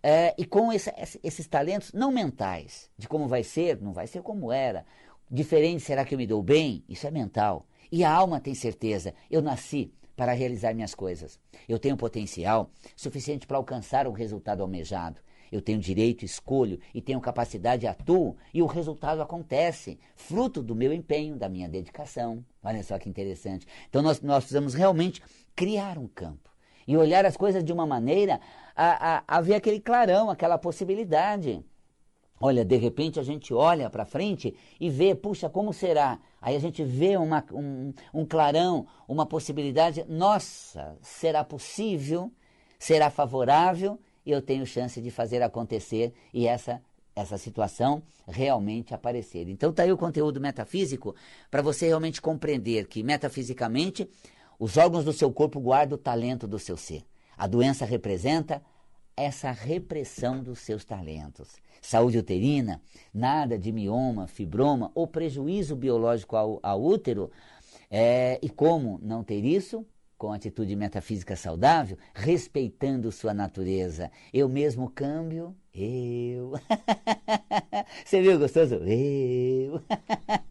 É, 0.01 0.34
e 0.38 0.46
com 0.46 0.72
esse, 0.72 0.93
esses 1.22 1.46
talentos 1.48 1.91
não 1.91 2.10
mentais, 2.10 2.89
de 2.98 3.08
como 3.08 3.27
vai 3.27 3.43
ser, 3.43 3.81
não 3.81 3.91
vai 3.91 4.08
ser 4.08 4.22
como 4.22 4.51
era. 4.51 4.86
Diferente, 5.29 5.84
será 5.84 6.05
que 6.05 6.15
eu 6.15 6.17
me 6.17 6.25
dou 6.25 6.41
bem? 6.41 6.84
Isso 6.88 7.05
é 7.05 7.12
mental. 7.12 7.65
E 7.91 8.03
a 8.03 8.12
alma 8.12 8.39
tem 8.39 8.55
certeza, 8.55 9.13
eu 9.29 9.41
nasci 9.41 9.91
para 10.19 10.33
realizar 10.33 10.75
minhas 10.75 10.93
coisas. 10.93 11.39
Eu 11.65 11.79
tenho 11.79 11.95
potencial 11.95 12.69
suficiente 12.93 13.47
para 13.47 13.55
alcançar 13.55 14.05
o 14.05 14.11
resultado 14.11 14.61
almejado. 14.61 15.21
Eu 15.49 15.61
tenho 15.61 15.79
direito, 15.79 16.25
escolho 16.25 16.77
e 16.93 17.01
tenho 17.01 17.21
capacidade, 17.21 17.88
atuo 17.88 18.35
e 18.53 18.61
o 18.61 18.65
resultado 18.65 19.21
acontece, 19.21 19.97
fruto 20.17 20.61
do 20.61 20.75
meu 20.75 20.91
empenho, 20.91 21.38
da 21.38 21.47
minha 21.47 21.69
dedicação. 21.69 22.43
Olha 22.61 22.83
só 22.83 22.99
que 22.99 23.07
interessante. 23.07 23.65
Então 23.89 24.01
nós, 24.01 24.19
nós 24.19 24.39
precisamos 24.43 24.73
realmente 24.73 25.23
criar 25.55 25.97
um 25.97 26.05
campo 26.05 26.49
e 26.85 26.97
olhar 26.97 27.25
as 27.25 27.38
coisas 27.38 27.63
de 27.63 27.71
uma 27.71 27.88
maneira 27.88 28.41
a, 28.75 29.19
a, 29.19 29.23
a 29.25 29.39
ver 29.39 29.53
aquele 29.53 29.79
clarão, 29.79 30.29
aquela 30.29 30.57
possibilidade. 30.57 31.63
Olha, 32.39 32.63
de 32.63 32.77
repente 32.77 33.19
a 33.19 33.24
gente 33.24 33.53
olha 33.53 33.89
para 33.89 34.05
frente 34.05 34.55
e 34.79 34.89
vê, 34.89 35.13
puxa, 35.13 35.50
como 35.50 35.74
será? 35.74 36.19
Aí 36.41 36.55
a 36.55 36.60
gente 36.60 36.84
vê 36.84 37.17
uma, 37.17 37.43
um, 37.51 37.93
um 38.13 38.25
clarão, 38.25 38.88
uma 39.08 39.25
possibilidade. 39.25 40.05
Nossa, 40.08 40.98
será 41.01 41.43
possível? 41.43 42.31
Será 42.77 43.10
favorável? 43.10 44.00
Eu 44.25 44.41
tenho 44.41 44.65
chance 44.65 45.01
de 45.01 45.12
fazer 45.12 45.41
acontecer 45.41 46.13
e 46.34 46.48
essa 46.48 46.81
essa 47.15 47.38
situação 47.38 48.01
realmente 48.27 48.93
aparecer. 48.93 49.50
Então 49.50 49.72
está 49.72 49.84
aí 49.84 49.91
o 49.91 49.98
conteúdo 49.98 50.39
metafísico 50.39 51.15
para 51.51 51.62
você 51.62 51.88
realmente 51.88 52.22
compreender 52.22 52.88
que 52.88 53.03
metafisicamente 53.03 54.10
os 54.58 54.77
órgãos 54.77 55.03
do 55.03 55.12
seu 55.12 55.31
corpo 55.31 55.60
guardam 55.60 55.98
o 55.98 56.01
talento 56.01 56.48
do 56.48 56.58
seu 56.58 56.77
ser. 56.77 57.03
A 57.38 57.48
doença 57.48 57.86
representa 57.86 58.62
essa 59.15 59.51
repressão 59.51 60.41
dos 60.41 60.60
seus 60.60 60.86
talentos. 60.86 61.58
Saúde 61.81 62.17
uterina, 62.17 62.81
nada 63.13 63.57
de 63.57 63.71
mioma, 63.71 64.27
fibroma 64.27 64.91
ou 64.93 65.07
prejuízo 65.07 65.75
biológico 65.75 66.36
ao, 66.36 66.59
ao 66.62 66.83
útero. 66.83 67.31
É, 67.89 68.39
e 68.41 68.50
como 68.50 69.00
não 69.01 69.24
ter 69.24 69.43
isso? 69.43 69.86
Com 70.17 70.33
atitude 70.33 70.75
metafísica 70.75 71.36
saudável, 71.36 71.98
respeitando 72.13 73.12
sua 73.12 73.33
natureza. 73.33 74.12
Eu 74.33 74.50
mesmo 74.50 74.89
câmbio, 74.89 75.55
eu. 75.74 76.51
Você 78.03 78.21
viu 78.21 78.38
gostoso? 78.38 78.75
Eu. 78.75 79.81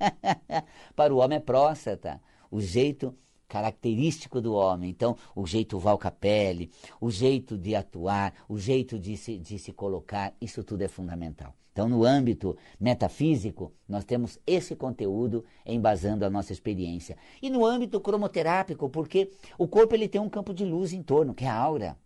Para 0.97 1.15
o 1.15 1.19
homem 1.19 1.37
é 1.37 1.41
próstata. 1.41 2.21
O 2.51 2.63
jeito 2.63 3.15
característico 3.49 4.41
do 4.41 4.53
homem. 4.55 4.91
Então, 4.91 5.17
o 5.35 5.47
jeito 5.47 5.79
Valcapelli, 5.79 6.71
o 7.01 7.11
jeito 7.11 7.57
de 7.57 7.75
atuar, 7.75 8.35
o 8.49 8.59
jeito 8.59 8.99
de 8.99 9.17
se, 9.17 9.39
de 9.39 9.59
se 9.59 9.73
colocar, 9.73 10.35
isso 10.41 10.63
tudo 10.63 10.83
é 10.83 10.89
fundamental. 10.89 11.55
Então, 11.73 11.89
no 11.89 12.05
âmbito 12.05 12.57
metafísico, 12.79 13.73
nós 13.89 14.05
temos 14.05 14.39
esse 14.45 14.75
conteúdo 14.75 15.45
embasando 15.65 16.25
a 16.25 16.31
nossa 16.31 16.53
experiência. 16.53 17.17
E 17.41 17.49
no 17.49 17.65
âmbito 17.65 18.01
cromoterápico, 18.01 18.89
porque 18.89 19.31
o 19.57 19.69
corpo 19.69 19.95
ele 19.95 20.09
tem 20.09 20.21
um 20.21 20.29
campo 20.29 20.53
de 20.53 20.65
luz 20.65 20.93
em 20.93 21.03
torno, 21.03 21.33
que 21.33 21.45
é 21.45 21.49
a 21.49 21.55
aura. 21.55 21.97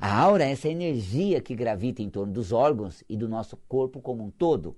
A 0.00 0.16
aura 0.16 0.44
é 0.44 0.52
essa 0.52 0.68
energia 0.68 1.40
que 1.40 1.56
gravita 1.56 2.02
em 2.02 2.08
torno 2.08 2.32
dos 2.32 2.52
órgãos 2.52 3.02
e 3.08 3.16
do 3.16 3.28
nosso 3.28 3.56
corpo 3.68 4.00
como 4.00 4.24
um 4.24 4.30
todo. 4.30 4.76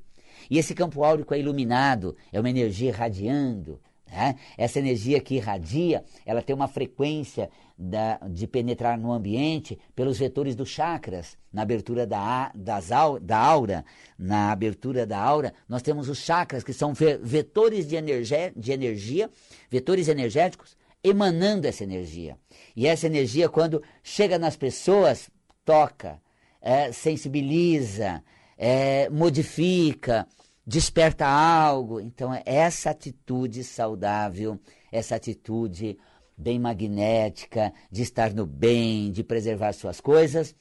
E 0.50 0.58
esse 0.58 0.74
campo 0.74 1.04
áurico 1.04 1.34
é 1.34 1.38
iluminado, 1.38 2.16
é 2.32 2.40
uma 2.40 2.50
energia 2.50 2.88
irradiando, 2.88 3.80
né? 4.10 4.36
Essa 4.56 4.78
energia 4.78 5.20
que 5.20 5.36
irradia, 5.36 6.04
ela 6.24 6.42
tem 6.42 6.54
uma 6.54 6.68
frequência 6.68 7.50
da, 7.76 8.18
de 8.28 8.46
penetrar 8.46 8.98
no 8.98 9.12
ambiente 9.12 9.78
pelos 9.94 10.18
vetores 10.18 10.56
dos 10.56 10.68
chakras. 10.68 11.36
Na 11.52 11.62
abertura 11.62 12.06
da, 12.06 12.50
das, 12.54 12.88
da 13.22 13.38
aura, 13.38 13.84
na 14.18 14.50
abertura 14.50 15.06
da 15.06 15.18
aura, 15.18 15.52
nós 15.68 15.82
temos 15.82 16.08
os 16.08 16.18
chakras, 16.18 16.64
que 16.64 16.72
são 16.72 16.92
vetores 17.22 17.86
de 17.86 17.96
energia, 17.96 18.52
de 18.56 18.72
energia, 18.72 19.30
vetores 19.70 20.08
energéticos, 20.08 20.76
emanando 21.02 21.66
essa 21.66 21.84
energia. 21.84 22.36
E 22.74 22.86
essa 22.86 23.06
energia, 23.06 23.48
quando 23.48 23.82
chega 24.02 24.38
nas 24.38 24.56
pessoas, 24.56 25.30
toca, 25.64 26.20
é, 26.60 26.90
sensibiliza, 26.92 28.22
é, 28.56 29.08
modifica, 29.10 30.26
desperta 30.68 31.26
algo. 31.26 31.98
Então, 31.98 32.34
é 32.34 32.42
essa 32.44 32.90
atitude 32.90 33.64
saudável, 33.64 34.60
essa 34.92 35.16
atitude 35.16 35.98
bem 36.36 36.58
magnética, 36.58 37.72
de 37.90 38.02
estar 38.02 38.34
no 38.34 38.44
bem, 38.44 39.10
de 39.10 39.24
preservar 39.24 39.72
suas 39.72 39.98
coisas, 39.98 40.54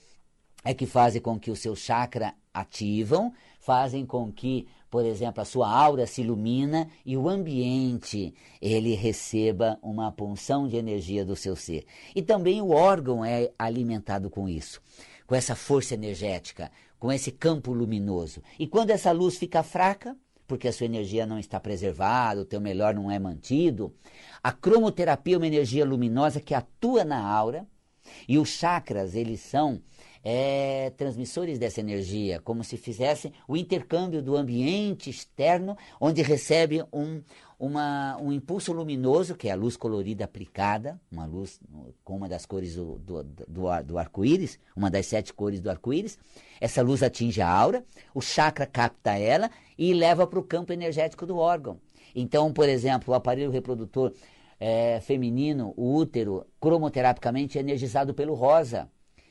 é 0.64 0.74
que 0.74 0.86
fazem 0.86 1.22
com 1.22 1.38
que 1.38 1.52
o 1.52 1.56
seu 1.58 1.76
chakra 1.76 2.34
ativam, 2.54 3.34
fazem 3.60 4.06
com 4.06 4.32
que, 4.32 4.66
por 4.90 5.06
exemplo, 5.06 5.42
a 5.42 5.46
sua 5.46 5.70
aura 5.70 6.08
se 6.08 6.22
ilumina 6.22 6.90
e 7.06 7.18
o 7.18 7.28
ambiente 7.28 8.34
ele 8.62 8.96
receba 8.96 9.78
uma 9.84 10.10
punção 10.10 10.70
de 10.70 10.78
energia 10.78 11.26
do 11.26 11.36
seu 11.36 11.56
ser. 11.56 11.86
E 12.16 12.22
também 12.22 12.62
o 12.62 12.70
órgão 12.70 13.26
é 13.26 13.52
alimentado 13.60 14.30
com 14.30 14.48
isso, 14.48 14.82
com 15.28 15.36
essa 15.36 15.54
força 15.54 15.94
energética, 15.94 16.72
com 17.00 17.12
esse 17.12 17.32
campo 17.32 17.74
luminoso. 17.74 18.42
E 18.58 18.68
quando 18.68 18.92
essa 18.92 19.12
luz 19.12 19.38
fica 19.38 19.64
fraca, 19.64 20.16
porque 20.48 20.68
a 20.68 20.74
sua 20.74 20.86
energia 20.86 21.26
não 21.26 21.38
está 21.38 21.60
preservada, 21.60 22.42
o 22.42 22.46
teu 22.46 22.62
melhor 22.62 22.96
não 22.96 23.12
é 23.12 23.20
mantido, 23.20 23.94
a 24.42 24.52
cromoterapia 24.52 25.36
é 25.36 25.38
uma 25.38 25.48
energia 25.48 25.86
luminosa 25.86 26.40
que 26.40 26.54
atua 26.54 27.04
na 27.04 27.22
aura, 27.22 27.68
e 28.28 28.38
os 28.38 28.50
chakras, 28.50 29.16
eles 29.16 29.42
são 29.42 29.82
é, 30.30 30.90
transmissores 30.98 31.58
dessa 31.58 31.80
energia, 31.80 32.42
como 32.42 32.62
se 32.62 32.76
fizesse 32.76 33.32
o 33.48 33.56
intercâmbio 33.56 34.22
do 34.22 34.36
ambiente 34.36 35.10
externo, 35.10 35.78
onde 36.02 36.22
recebe 36.22 36.84
um, 36.92 37.22
uma, 37.58 38.18
um 38.22 38.34
impulso 38.34 38.74
luminoso, 38.74 39.36
que 39.36 39.48
é 39.48 39.54
a 39.54 39.56
luz 39.56 39.78
colorida 39.78 40.26
aplicada, 40.26 41.00
uma 41.10 41.26
luz 41.26 41.62
com 42.04 42.18
uma 42.18 42.28
das 42.28 42.46
cores 42.46 42.76
do, 42.76 43.00
do, 43.00 43.24
do, 43.24 43.84
do 43.86 43.98
arco-íris, 43.98 44.60
uma 44.76 44.92
das 44.92 45.06
sete 45.06 45.34
cores 45.34 45.62
do 45.62 45.70
arco-íris. 45.70 46.20
Essa 46.60 46.82
luz 46.82 47.02
atinge 47.02 47.42
a 47.42 47.50
aura, 47.50 47.86
o 48.14 48.20
chakra 48.20 48.66
capta 48.66 49.18
ela 49.18 49.50
e 49.78 49.94
leva 49.94 50.28
para 50.28 50.40
o 50.40 50.44
campo 50.44 50.74
energético 50.74 51.26
do 51.26 51.38
órgão. 51.38 51.80
Então, 52.14 52.52
por 52.52 52.68
exemplo, 52.68 53.14
o 53.14 53.16
aparelho 53.16 53.50
reprodutor 53.50 54.12
é, 54.60 55.00
feminino, 55.00 55.74
o 55.78 55.96
útero, 55.96 56.46
cromoterapicamente 56.60 57.58
é 57.58 57.62
energizado 57.62 58.14
pelo 58.14 58.34
rosa. 58.34 58.90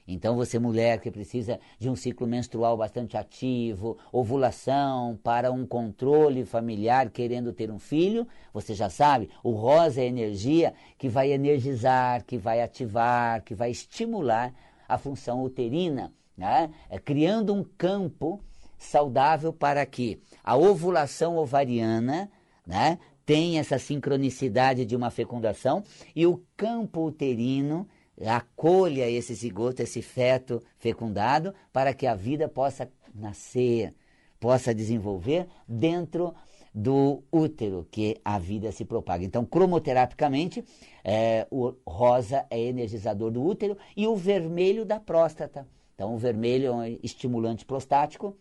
Então, 0.08 0.36
você, 0.36 0.58
mulher 0.58 1.00
que 1.00 1.10
precisa 1.10 1.58
de 1.78 1.90
um 1.90 1.96
ciclo 1.96 2.26
menstrual 2.26 2.76
bastante 2.76 3.16
ativo, 3.16 3.98
ovulação, 4.12 5.18
para 5.22 5.50
um 5.50 5.66
controle 5.66 6.44
familiar, 6.44 7.10
querendo 7.10 7.52
ter 7.52 7.70
um 7.70 7.78
filho, 7.78 8.26
você 8.52 8.72
já 8.72 8.88
sabe, 8.88 9.28
o 9.42 9.50
rosa 9.50 10.00
é 10.00 10.06
energia 10.06 10.74
que 10.96 11.08
vai 11.08 11.32
energizar, 11.32 12.24
que 12.24 12.38
vai 12.38 12.62
ativar, 12.62 13.42
que 13.42 13.54
vai 13.54 13.70
estimular 13.70 14.54
a 14.88 14.96
função 14.96 15.42
uterina, 15.42 16.12
né? 16.36 16.70
é, 16.88 16.98
criando 16.98 17.52
um 17.52 17.64
campo 17.76 18.40
saudável 18.78 19.52
para 19.52 19.84
que 19.84 20.20
a 20.44 20.56
ovulação 20.56 21.36
ovariana 21.36 22.30
né, 22.64 22.98
tenha 23.24 23.60
essa 23.60 23.78
sincronicidade 23.78 24.84
de 24.84 24.94
uma 24.94 25.10
fecundação 25.10 25.82
e 26.14 26.26
o 26.26 26.42
campo 26.56 27.06
uterino 27.06 27.88
acolha 28.24 29.08
esse 29.10 29.34
zigoto, 29.34 29.82
esse 29.82 30.00
feto 30.00 30.62
fecundado, 30.78 31.54
para 31.72 31.92
que 31.92 32.06
a 32.06 32.14
vida 32.14 32.48
possa 32.48 32.88
nascer, 33.14 33.94
possa 34.40 34.74
desenvolver 34.74 35.46
dentro 35.68 36.34
do 36.74 37.22
útero, 37.32 37.86
que 37.90 38.20
a 38.24 38.38
vida 38.38 38.70
se 38.70 38.84
propaga. 38.84 39.24
Então, 39.24 39.44
cromoterapicamente, 39.44 40.62
é, 41.02 41.46
o 41.50 41.74
rosa 41.86 42.46
é 42.50 42.60
energizador 42.60 43.30
do 43.30 43.42
útero 43.42 43.78
e 43.96 44.06
o 44.06 44.14
vermelho 44.14 44.84
da 44.84 45.00
próstata. 45.00 45.66
Então, 45.94 46.14
o 46.14 46.18
vermelho 46.18 46.66
é 46.66 46.72
um 46.72 46.98
estimulante 47.02 47.64
prostático 47.64 48.36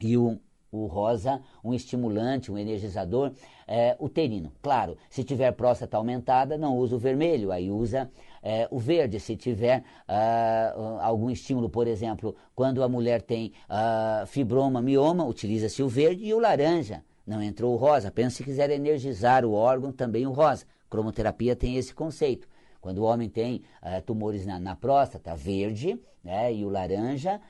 e 0.00 0.16
o 0.16 0.38
o 0.74 0.86
rosa, 0.86 1.40
um 1.62 1.72
estimulante, 1.72 2.50
um 2.50 2.58
energizador 2.58 3.32
é, 3.66 3.96
uterino. 4.00 4.52
Claro, 4.60 4.96
se 5.08 5.22
tiver 5.22 5.52
próstata 5.52 5.96
aumentada, 5.96 6.58
não 6.58 6.76
usa 6.76 6.96
o 6.96 6.98
vermelho, 6.98 7.52
aí 7.52 7.70
usa 7.70 8.10
é, 8.44 8.68
o 8.70 8.78
verde. 8.78 9.18
Se 9.18 9.34
tiver 9.34 9.82
uh, 10.06 11.00
algum 11.00 11.30
estímulo, 11.30 11.70
por 11.70 11.88
exemplo, 11.88 12.36
quando 12.54 12.82
a 12.82 12.88
mulher 12.88 13.22
tem 13.22 13.54
uh, 13.70 14.26
fibroma, 14.26 14.82
mioma, 14.82 15.24
utiliza-se 15.24 15.82
o 15.82 15.88
verde 15.88 16.26
e 16.26 16.34
o 16.34 16.38
laranja. 16.38 17.02
Não 17.26 17.42
entrou 17.42 17.72
o 17.72 17.76
rosa. 17.76 18.08
Apenas 18.08 18.34
se 18.34 18.44
quiser 18.44 18.68
energizar 18.68 19.46
o 19.46 19.52
órgão, 19.52 19.90
também 19.90 20.26
o 20.26 20.32
rosa. 20.32 20.66
Cromoterapia 20.90 21.56
tem 21.56 21.76
esse 21.76 21.94
conceito. 21.94 22.46
Quando 22.82 22.98
o 22.98 23.04
homem 23.04 23.30
tem 23.30 23.62
uh, 23.82 24.02
tumores 24.02 24.44
na, 24.44 24.60
na 24.60 24.76
próstata, 24.76 25.34
verde 25.34 25.98
né, 26.22 26.52
e 26.52 26.66
o 26.66 26.68
laranja, 26.68 27.40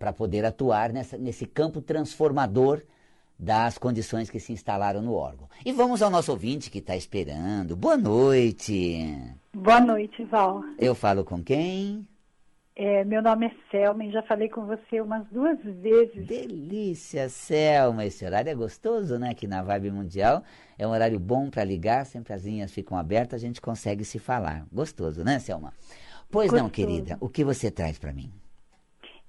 para 0.00 0.12
poder 0.12 0.44
atuar 0.44 0.92
nessa, 0.92 1.16
nesse 1.16 1.46
campo 1.46 1.80
transformador 1.80 2.82
das 3.38 3.78
condições 3.78 4.28
que 4.28 4.40
se 4.40 4.52
instalaram 4.52 5.00
no 5.00 5.14
órgão. 5.14 5.48
E 5.64 5.70
vamos 5.70 6.02
ao 6.02 6.10
nosso 6.10 6.32
ouvinte 6.32 6.70
que 6.70 6.78
está 6.78 6.96
esperando. 6.96 7.76
Boa 7.76 7.96
noite. 7.96 9.38
Boa 9.62 9.80
noite, 9.80 10.24
Val. 10.24 10.62
Eu 10.78 10.94
falo 10.94 11.24
com 11.24 11.42
quem? 11.42 12.06
É, 12.76 13.04
meu 13.04 13.20
nome 13.20 13.46
é 13.46 13.52
Selma 13.72 14.04
e 14.04 14.12
já 14.12 14.22
falei 14.22 14.48
com 14.48 14.64
você 14.66 15.00
umas 15.00 15.26
duas 15.32 15.58
vezes. 15.62 16.26
Delícia, 16.26 17.28
Selma. 17.28 18.04
Esse 18.04 18.24
horário 18.24 18.48
é 18.48 18.54
gostoso, 18.54 19.18
né? 19.18 19.30
Aqui 19.30 19.48
na 19.48 19.62
Vibe 19.62 19.90
Mundial. 19.90 20.44
É 20.78 20.86
um 20.86 20.90
horário 20.90 21.18
bom 21.18 21.50
para 21.50 21.64
ligar, 21.64 22.06
sempre 22.06 22.32
as 22.32 22.44
linhas 22.44 22.70
ficam 22.70 22.96
abertas, 22.96 23.42
a 23.42 23.46
gente 23.46 23.60
consegue 23.60 24.04
se 24.04 24.20
falar. 24.20 24.64
Gostoso, 24.72 25.24
né, 25.24 25.40
Selma? 25.40 25.72
Pois 26.30 26.50
gostoso. 26.50 26.62
não, 26.62 26.70
querida. 26.70 27.18
O 27.20 27.28
que 27.28 27.42
você 27.42 27.68
traz 27.68 27.98
para 27.98 28.12
mim? 28.12 28.30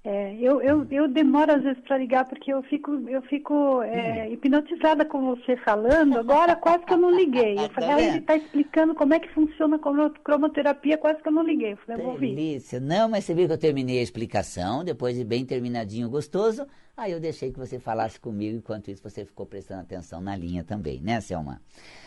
É, 0.02 0.34
eu, 0.36 0.62
eu, 0.62 0.86
eu 0.90 1.06
demoro 1.06 1.52
às 1.52 1.62
vezes 1.62 1.78
para 1.82 1.98
ligar 1.98 2.26
porque 2.26 2.50
eu 2.50 2.62
fico, 2.62 2.90
eu 3.06 3.20
fico 3.22 3.82
é, 3.82 4.26
hum. 4.28 4.32
hipnotizada 4.32 5.04
com 5.04 5.36
você 5.36 5.56
falando. 5.58 6.18
Agora 6.18 6.56
quase 6.56 6.86
que 6.86 6.94
eu 6.94 6.98
não 6.98 7.10
liguei. 7.10 7.58
Eu 7.58 7.68
falei, 7.74 7.88
tá 7.90 7.96
ah, 7.96 8.02
ele 8.02 8.18
está 8.18 8.36
explicando 8.36 8.94
como 8.94 9.12
é 9.12 9.18
que 9.18 9.28
funciona 9.28 9.76
a 9.76 10.10
cromoterapia, 10.24 10.96
quase 10.96 11.22
que 11.22 11.28
eu 11.28 11.32
não 11.32 11.42
liguei. 11.42 11.72
Eu 11.72 11.76
falei, 11.78 12.02
vou 12.02 12.12
ouvir. 12.12 12.34
Delícia. 12.34 12.80
Não, 12.80 13.10
mas 13.10 13.24
você 13.24 13.34
viu 13.34 13.46
que 13.46 13.52
eu 13.52 13.58
terminei 13.58 13.98
a 13.98 14.02
explicação, 14.02 14.82
depois 14.82 15.16
de 15.16 15.24
bem 15.24 15.44
terminadinho, 15.44 16.08
gostoso. 16.08 16.66
Aí 17.00 17.12
eu 17.12 17.18
deixei 17.18 17.50
que 17.50 17.58
você 17.58 17.78
falasse 17.78 18.20
comigo, 18.20 18.58
enquanto 18.58 18.90
isso 18.90 19.02
você 19.02 19.24
ficou 19.24 19.46
prestando 19.46 19.80
atenção 19.80 20.20
na 20.20 20.36
linha 20.36 20.62
também, 20.62 21.00
né, 21.00 21.18
Selma? 21.22 21.58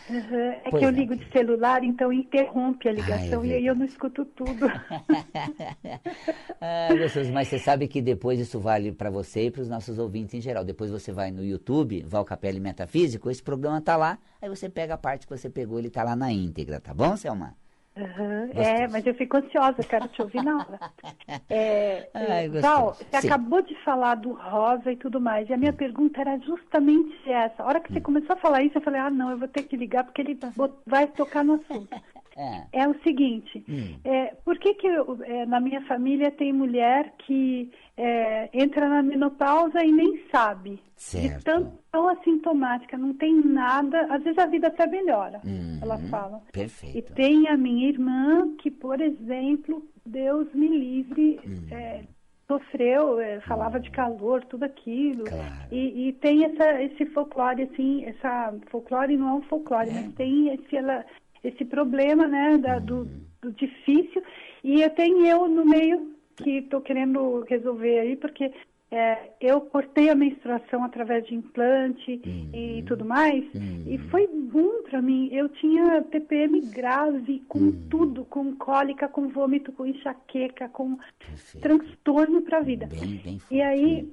Uhum. 0.08 0.36
É 0.36 0.70
pois 0.70 0.80
que 0.80 0.86
eu 0.86 0.90
é. 0.90 0.92
ligo 0.92 1.16
de 1.16 1.32
celular, 1.32 1.84
então 1.84 2.14
interrompe 2.14 2.88
a 2.88 2.92
ligação 2.92 3.42
ah, 3.42 3.48
é 3.48 3.50
e 3.50 3.54
aí 3.54 3.66
eu 3.66 3.74
não 3.74 3.88
escuto 3.88 4.24
tudo. 4.24 4.68
ah, 6.62 6.90
gostoso, 6.96 7.34
mas 7.34 7.48
você 7.48 7.58
sabe 7.58 7.88
que 7.88 8.04
depois 8.04 8.40
isso 8.40 8.60
vale 8.60 8.92
para 8.92 9.10
você 9.10 9.48
e 9.48 9.52
para 9.52 9.64
os 9.64 9.68
nossos 9.68 9.98
ouvintes 9.98 10.36
em 10.36 10.42
geral. 10.42 10.64
Depois 10.64 10.92
você 10.92 11.12
vai 11.12 11.32
no 11.32 11.44
YouTube, 11.44 12.04
Val 12.04 12.24
Capelli 12.24 12.60
Metafísico, 12.60 13.32
esse 13.32 13.42
programa 13.42 13.82
tá 13.82 13.98
lá, 13.98 14.20
aí 14.40 14.48
você 14.48 14.70
pega 14.70 14.94
a 14.94 14.98
parte 14.98 15.26
que 15.26 15.36
você 15.36 15.50
pegou, 15.50 15.80
ele 15.80 15.90
tá 15.90 16.04
lá 16.04 16.16
na 16.16 16.32
íntegra, 16.32 16.80
tá 16.80 16.94
bom, 16.94 17.18
Selma? 17.18 17.56
Uhum, 17.96 18.50
é, 18.56 18.88
mas 18.88 19.06
eu 19.06 19.14
fico 19.14 19.38
ansiosa, 19.38 19.84
quero 19.84 20.08
te 20.08 20.22
ouvir 20.22 20.44
na 20.44 20.58
hora. 20.58 20.80
É, 21.50 22.10
Ai, 22.14 22.50
Val, 22.50 22.94
você 22.94 23.22
Sim. 23.22 23.28
acabou 23.28 23.62
de 23.62 23.76
falar 23.84 24.16
do 24.16 24.34
rosa 24.34 24.92
e 24.92 24.96
tudo 24.96 25.22
mais, 25.22 25.48
e 25.50 25.54
a 25.54 25.58
minha 25.58 25.72
hum. 25.72 25.76
pergunta 25.76 26.22
era 26.22 26.38
justamente 26.40 27.30
essa. 27.30 27.62
A 27.62 27.66
hora 27.68 27.80
que 27.80 27.92
você 27.92 28.00
hum. 28.00 28.04
começou 28.04 28.36
a 28.36 28.40
falar 28.40 28.64
isso, 28.64 28.78
eu 28.78 28.82
falei, 28.82 29.00
ah, 29.00 29.10
não, 29.10 29.32
eu 29.32 29.38
vou 29.38 29.48
ter 29.48 29.64
que 29.64 29.78
ligar 29.78 30.04
porque 30.04 30.22
ele 30.22 30.40
vai 30.86 31.08
tocar 31.08 31.44
no 31.44 31.54
assunto. 31.54 31.96
É, 32.36 32.82
é 32.82 32.88
o 32.88 33.00
seguinte, 33.04 33.64
hum. 33.70 34.00
é, 34.04 34.34
por 34.44 34.58
que, 34.58 34.74
que 34.74 34.88
eu, 34.88 35.20
é, 35.24 35.46
na 35.46 35.60
minha 35.60 35.82
família 35.82 36.32
tem 36.32 36.52
mulher 36.52 37.14
que 37.20 37.72
é, 37.96 38.50
entra 38.54 38.90
na 38.90 39.04
menopausa 39.04 39.84
e 39.84 39.92
nem 39.92 40.24
sabe? 40.32 40.82
Certo. 40.96 41.38
De 41.38 41.44
tão, 41.44 41.80
tão 41.92 42.08
assintomática, 42.08 42.98
não 42.98 43.14
tem 43.14 43.36
nada, 43.36 44.08
às 44.10 44.24
vezes 44.24 44.40
a 44.40 44.48
vida 44.48 44.68
até 44.68 44.88
melhora, 44.88 45.42
uhum. 45.46 45.80
ela 45.82 45.98
fala. 46.10 46.42
Perfeito. 46.52 46.98
E 46.98 47.02
tem 47.02 47.48
a 47.48 47.58
minha 47.58 47.88
irmã 47.88 48.56
que, 48.58 48.72
por 48.72 49.00
exemplo, 49.00 49.86
Deus 50.06 50.48
me 50.54 50.68
livre, 50.68 51.40
uhum. 51.46 51.68
É, 51.72 52.04
sofreu, 52.48 53.20
é, 53.20 53.40
falava 53.42 53.80
de 53.80 53.90
calor, 53.92 54.44
tudo 54.46 54.64
aquilo. 54.64 55.24
Claro. 55.24 55.68
E, 55.72 56.10
e, 56.10 56.14
tem 56.14 56.44
essa, 56.46 56.82
esse 56.82 57.06
folclore, 57.08 57.64
assim, 57.64 58.06
essa 58.06 58.54
folclore 58.70 59.18
não 59.18 59.30
é 59.30 59.34
um 59.34 59.42
folclore, 59.44 59.90
é. 59.90 59.94
mas 59.94 60.14
tem 60.14 60.50
esse, 60.50 60.76
ela, 60.76 61.06
esse 61.44 61.66
problema, 61.66 62.28
né, 62.28 62.58
da, 62.58 62.80
do, 62.80 63.00
uhum. 63.00 63.22
do, 63.42 63.52
difícil. 63.52 64.24
E 64.64 64.88
tenho 64.92 65.26
eu 65.26 65.48
no 65.48 65.66
meio 65.66 66.14
que 66.38 66.60
estou 66.60 66.82
querendo 66.82 67.42
resolver 67.42 68.00
aí, 68.00 68.16
porque 68.16 68.52
é, 68.90 69.32
eu 69.42 69.60
cortei 69.60 70.10
a 70.10 70.16
menstruação 70.16 70.84
através 70.84 71.26
de 71.26 71.34
implante 71.34 72.22
uhum. 72.26 72.50
e 72.54 72.84
tudo 72.84 73.04
mais, 73.04 73.44
uhum. 73.54 73.84
e 73.88 73.98
foi 74.10 74.28
bom 74.28 74.84
para 74.84 75.02
mim. 75.02 75.30
Eu 75.32 75.50
tinha 75.50 76.02
TPM 76.04 76.62
grave, 76.62 77.42
com 77.48 77.60
uhum. 77.60 77.88
tudo, 77.90 78.24
com 78.26 78.56
cólica, 78.56 79.08
com 79.08 79.28
vômito, 79.28 79.72
com 79.72 79.86
enxaqueca, 79.86 80.70
com 80.70 80.98
Perfeito. 81.20 81.62
transtorno 81.62 82.42
para 82.44 82.60
a 82.60 82.62
vida. 82.62 82.88
Bem, 82.88 83.22
bem 83.24 83.42
e 83.50 83.62
aí 83.62 84.08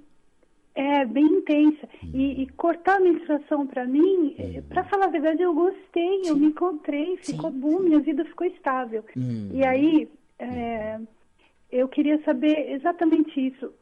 é 0.75 1.05
bem 1.05 1.25
intensa. 1.25 1.89
Hum. 2.05 2.11
E, 2.15 2.43
e, 2.43 2.47
cortar 2.49 2.97
a 2.97 3.01
menstruação 3.01 3.67
para 3.67 3.85
mim, 3.87 4.37
hum. 4.39 4.63
para 4.69 4.85
falar 4.85 5.07
a 5.07 5.11
verdade, 5.11 5.43
eu 5.43 5.55
gostei, 5.55 6.25
Sim. 6.25 6.29
eu 6.31 6.37
me 6.37 6.47
encontrei, 6.47 7.17
ficou 7.19 7.51
Sim. 7.51 7.61
bom, 7.61 7.81
minha 7.81 8.01
vida 8.01 8.25
ficou 8.25 8.47
estável. 8.47 9.05
Hum. 9.17 9.51
E 9.53 9.65
aí, 9.65 10.09
é, 10.39 10.99
eu 11.71 11.89
queria 11.89 12.23
saber 12.25 12.73
exatamente 12.73 13.49
isso. 13.49 13.73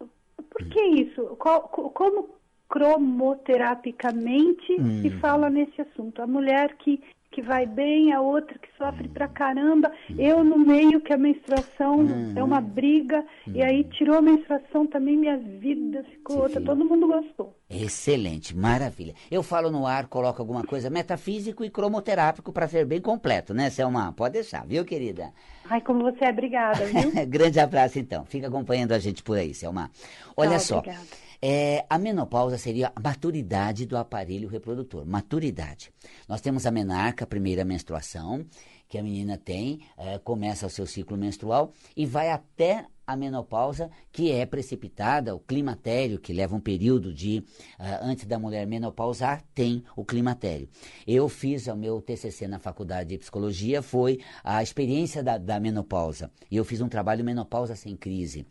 Por 0.51 0.65
que 0.69 0.81
isso? 0.81 1.37
Qual, 1.39 1.63
como 1.63 2.31
cromoterapicamente 2.69 4.67
se 4.67 5.09
hum. 5.09 5.19
fala 5.21 5.49
nesse 5.49 5.81
assunto? 5.81 6.21
A 6.21 6.27
mulher 6.27 6.77
que 6.77 7.01
que 7.31 7.43
vai 7.43 7.67
bem, 7.67 8.13
a 8.13 8.21
outra 8.21 8.59
que 8.59 8.69
sofre 8.77 9.09
pra 9.09 9.29
caramba, 9.29 9.93
eu 10.19 10.43
no 10.43 10.59
meio 10.59 11.01
que 11.01 11.13
a 11.13 11.19
menstruação 11.19 12.01
uhum. 12.01 12.33
é 12.35 12.43
uma 12.43 12.61
briga, 12.61 13.25
uhum. 13.47 13.55
e 13.55 13.63
aí 13.63 13.85
tirou 13.85 14.17
a 14.17 14.23
menstruação 14.23 14.87
também, 14.87 15.17
minha 15.17 15.37
vida 15.37 16.03
ficou 16.05 16.37
Você 16.37 16.43
outra, 16.43 16.61
todo 16.61 16.85
mundo 16.85 17.07
gostou. 17.07 17.55
Excelente, 17.71 18.57
maravilha. 18.57 19.15
Eu 19.31 19.43
falo 19.43 19.71
no 19.71 19.87
ar, 19.87 20.07
coloco 20.07 20.41
alguma 20.41 20.65
coisa 20.65 20.89
metafísico 20.89 21.65
e 21.65 21.71
cromoterápico 21.71 22.53
para 22.53 22.67
ser 22.67 22.87
bem 22.87 23.01
completo, 23.01 23.53
né, 23.53 23.69
Selma? 23.69 24.13
Pode 24.13 24.35
deixar, 24.35 24.67
viu, 24.67 24.85
querida? 24.85 25.33
Ai, 25.69 25.81
como 25.83 26.03
você 26.03 26.25
é, 26.25 26.31
obrigada, 26.31 26.87
viu? 26.87 27.13
Grande 27.29 27.61
abraço, 27.61 27.99
então. 27.99 28.25
Fica 28.25 28.49
acompanhando 28.49 28.93
a 28.93 28.99
gente 28.99 29.23
por 29.23 29.37
aí, 29.37 29.53
Selma. 29.53 29.91
Olha 30.37 30.53
Tchau, 30.53 30.61
só. 30.61 30.79
Obrigada. 30.79 31.28
É, 31.41 31.87
a 31.89 31.99
menopausa 31.99 32.59
seria 32.59 32.93
a 32.95 33.01
maturidade 33.01 33.87
do 33.87 33.97
aparelho 33.97 34.49
reprodutor. 34.49 35.07
Maturidade. 35.07 35.93
Nós 36.29 36.41
temos 36.41 36.67
a 36.67 36.71
menarca, 36.71 37.25
a 37.25 37.29
primeira 37.29 37.65
menstruação, 37.65 38.45
que 38.89 38.99
a 38.99 39.03
menina 39.03 39.37
tem, 39.37 39.81
é, 39.97 40.19
começa 40.19 40.67
o 40.67 40.71
seu 40.71 40.87
ciclo 40.87 41.17
menstrual 41.17 41.73
e 41.97 42.07
vai 42.07 42.31
até 42.31 42.87
a 43.09 43.17
menopausa, 43.17 43.91
que 44.13 44.31
é 44.31 44.45
precipitada, 44.45 45.35
o 45.35 45.41
climatério, 45.41 46.19
que 46.19 46.31
leva 46.31 46.55
um 46.55 46.61
período 46.61 47.15
de 47.15 47.43
uh, 47.81 48.03
antes 48.03 48.27
da 48.27 48.39
mulher 48.39 48.67
menopausar, 48.67 49.43
tem 49.55 49.83
o 49.97 50.05
climatério. 50.05 50.69
Eu 51.07 51.27
fiz 51.27 51.67
o 51.69 51.75
meu 51.75 52.03
TCC 52.03 52.47
na 52.47 52.59
faculdade 52.59 53.09
de 53.09 53.19
psicologia, 53.19 53.81
foi 53.81 54.21
a 54.45 54.63
experiência 54.63 55.23
da, 55.23 55.39
da 55.39 55.59
menopausa. 55.59 56.31
E 56.51 56.57
eu 56.57 56.67
fiz 56.67 56.83
um 56.83 56.89
trabalho 56.89 57.25
menopausa 57.25 57.75
sem 57.75 57.97
crise. 57.97 58.47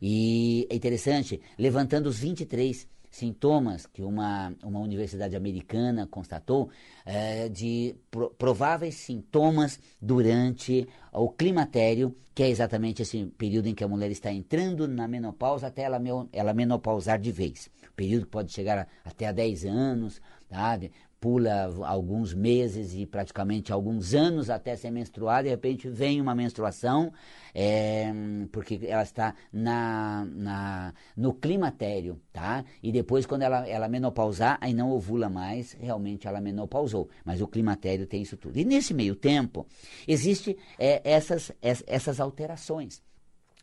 E 0.00 0.66
é 0.68 0.76
interessante, 0.76 1.40
levantando 1.58 2.06
os 2.06 2.18
23 2.18 2.91
sintomas 3.12 3.86
que 3.86 4.02
uma, 4.02 4.54
uma 4.64 4.80
universidade 4.80 5.36
americana 5.36 6.08
constatou 6.10 6.70
é, 7.04 7.46
de 7.48 7.94
pro, 8.10 8.30
prováveis 8.30 8.94
sintomas 8.94 9.78
durante 10.00 10.88
o 11.12 11.28
climatério, 11.28 12.16
que 12.34 12.42
é 12.42 12.48
exatamente 12.48 13.02
esse 13.02 13.26
período 13.36 13.66
em 13.68 13.74
que 13.74 13.84
a 13.84 13.88
mulher 13.88 14.10
está 14.10 14.32
entrando 14.32 14.88
na 14.88 15.06
menopausa 15.06 15.66
até 15.66 15.82
ela, 15.82 16.00
ela 16.32 16.54
menopausar 16.54 17.20
de 17.20 17.30
vez. 17.30 17.70
Período 17.94 18.24
que 18.24 18.30
pode 18.32 18.50
chegar 18.50 18.78
a, 18.78 18.86
até 19.04 19.26
a 19.26 19.32
10 19.32 19.66
anos, 19.66 20.20
tá? 20.48 20.80
Pula 21.22 21.72
alguns 21.86 22.34
meses 22.34 22.94
e 22.96 23.06
praticamente 23.06 23.72
alguns 23.72 24.12
anos 24.12 24.50
até 24.50 24.74
ser 24.74 24.90
menstruada, 24.90 25.44
de 25.44 25.50
repente 25.50 25.88
vem 25.88 26.20
uma 26.20 26.34
menstruação, 26.34 27.12
é, 27.54 28.12
porque 28.50 28.80
ela 28.82 29.04
está 29.04 29.32
na, 29.52 30.26
na, 30.34 30.92
no 31.16 31.32
climatério, 31.32 32.20
tá? 32.32 32.64
E 32.82 32.90
depois, 32.90 33.24
quando 33.24 33.42
ela, 33.42 33.64
ela 33.68 33.88
menopausar, 33.88 34.58
aí 34.60 34.74
não 34.74 34.90
ovula 34.90 35.28
mais, 35.28 35.74
realmente 35.74 36.26
ela 36.26 36.40
menopausou. 36.40 37.08
Mas 37.24 37.40
o 37.40 37.46
climatério 37.46 38.04
tem 38.04 38.22
isso 38.22 38.36
tudo. 38.36 38.58
E 38.58 38.64
nesse 38.64 38.92
meio 38.92 39.14
tempo, 39.14 39.64
existem 40.08 40.56
é, 40.76 41.00
essas, 41.04 41.52
essas 41.62 42.18
alterações 42.18 43.00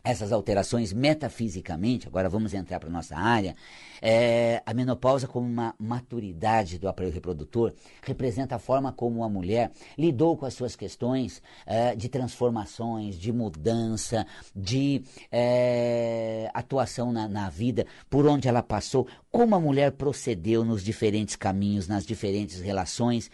essas 0.02 0.32
alterações 0.32 0.92
metafisicamente, 0.92 2.08
agora 2.08 2.28
vamos 2.28 2.54
entrar 2.54 2.80
para 2.80 2.88
nossa 2.88 3.16
área, 3.16 3.54
é, 4.00 4.62
a 4.64 4.72
menopausa 4.72 5.26
como 5.26 5.46
uma 5.46 5.74
maturidade 5.78 6.78
do 6.78 6.88
aparelho 6.88 7.14
reprodutor 7.14 7.74
representa 8.02 8.56
a 8.56 8.58
forma 8.58 8.92
como 8.92 9.22
a 9.22 9.28
mulher 9.28 9.70
lidou 9.98 10.36
com 10.36 10.46
as 10.46 10.54
suas 10.54 10.74
questões 10.74 11.42
é, 11.66 11.94
de 11.94 12.08
transformações, 12.08 13.18
de 13.18 13.32
mudança, 13.32 14.26
de 14.56 15.02
é, 15.30 16.50
atuação 16.54 17.12
na, 17.12 17.28
na 17.28 17.50
vida, 17.50 17.86
por 18.08 18.26
onde 18.26 18.48
ela 18.48 18.62
passou, 18.62 19.06
como 19.30 19.54
a 19.54 19.60
mulher 19.60 19.92
procedeu 19.92 20.64
nos 20.64 20.82
diferentes 20.82 21.36
caminhos, 21.36 21.86
nas 21.86 22.06
diferentes 22.06 22.60
relações. 22.60 23.30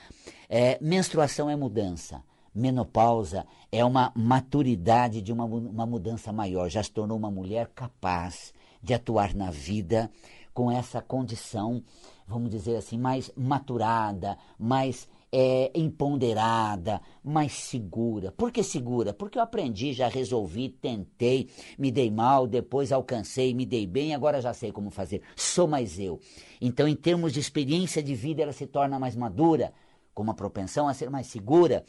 É, 0.48 0.78
menstruação 0.80 1.48
é 1.48 1.56
mudança 1.56 2.22
menopausa 2.56 3.46
é 3.70 3.84
uma 3.84 4.12
maturidade 4.14 5.20
de 5.20 5.32
uma, 5.32 5.44
uma 5.44 5.86
mudança 5.86 6.32
maior. 6.32 6.68
Já 6.68 6.82
se 6.82 6.90
tornou 6.90 7.16
uma 7.16 7.30
mulher 7.30 7.70
capaz 7.74 8.54
de 8.82 8.94
atuar 8.94 9.34
na 9.34 9.50
vida 9.50 10.10
com 10.54 10.70
essa 10.70 11.02
condição, 11.02 11.82
vamos 12.26 12.50
dizer 12.50 12.76
assim, 12.76 12.96
mais 12.96 13.30
maturada, 13.36 14.38
mais 14.58 15.06
é, 15.30 15.70
empoderada, 15.74 17.00
mais 17.22 17.52
segura. 17.52 18.32
Por 18.32 18.50
que 18.50 18.62
segura? 18.62 19.12
Porque 19.12 19.38
eu 19.38 19.42
aprendi, 19.42 19.92
já 19.92 20.08
resolvi, 20.08 20.70
tentei, 20.70 21.50
me 21.78 21.90
dei 21.90 22.10
mal, 22.10 22.46
depois 22.46 22.90
alcancei, 22.90 23.52
me 23.52 23.66
dei 23.66 23.86
bem, 23.86 24.14
agora 24.14 24.40
já 24.40 24.54
sei 24.54 24.72
como 24.72 24.88
fazer. 24.88 25.20
Sou 25.36 25.68
mais 25.68 25.98
eu. 25.98 26.18
Então, 26.58 26.88
em 26.88 26.96
termos 26.96 27.34
de 27.34 27.40
experiência 27.40 28.02
de 28.02 28.14
vida, 28.14 28.42
ela 28.42 28.52
se 28.52 28.66
torna 28.66 28.98
mais 28.98 29.14
madura, 29.14 29.74
com 30.14 30.22
uma 30.22 30.32
propensão 30.32 30.88
a 30.88 30.94
ser 30.94 31.10
mais 31.10 31.26
segura, 31.26 31.84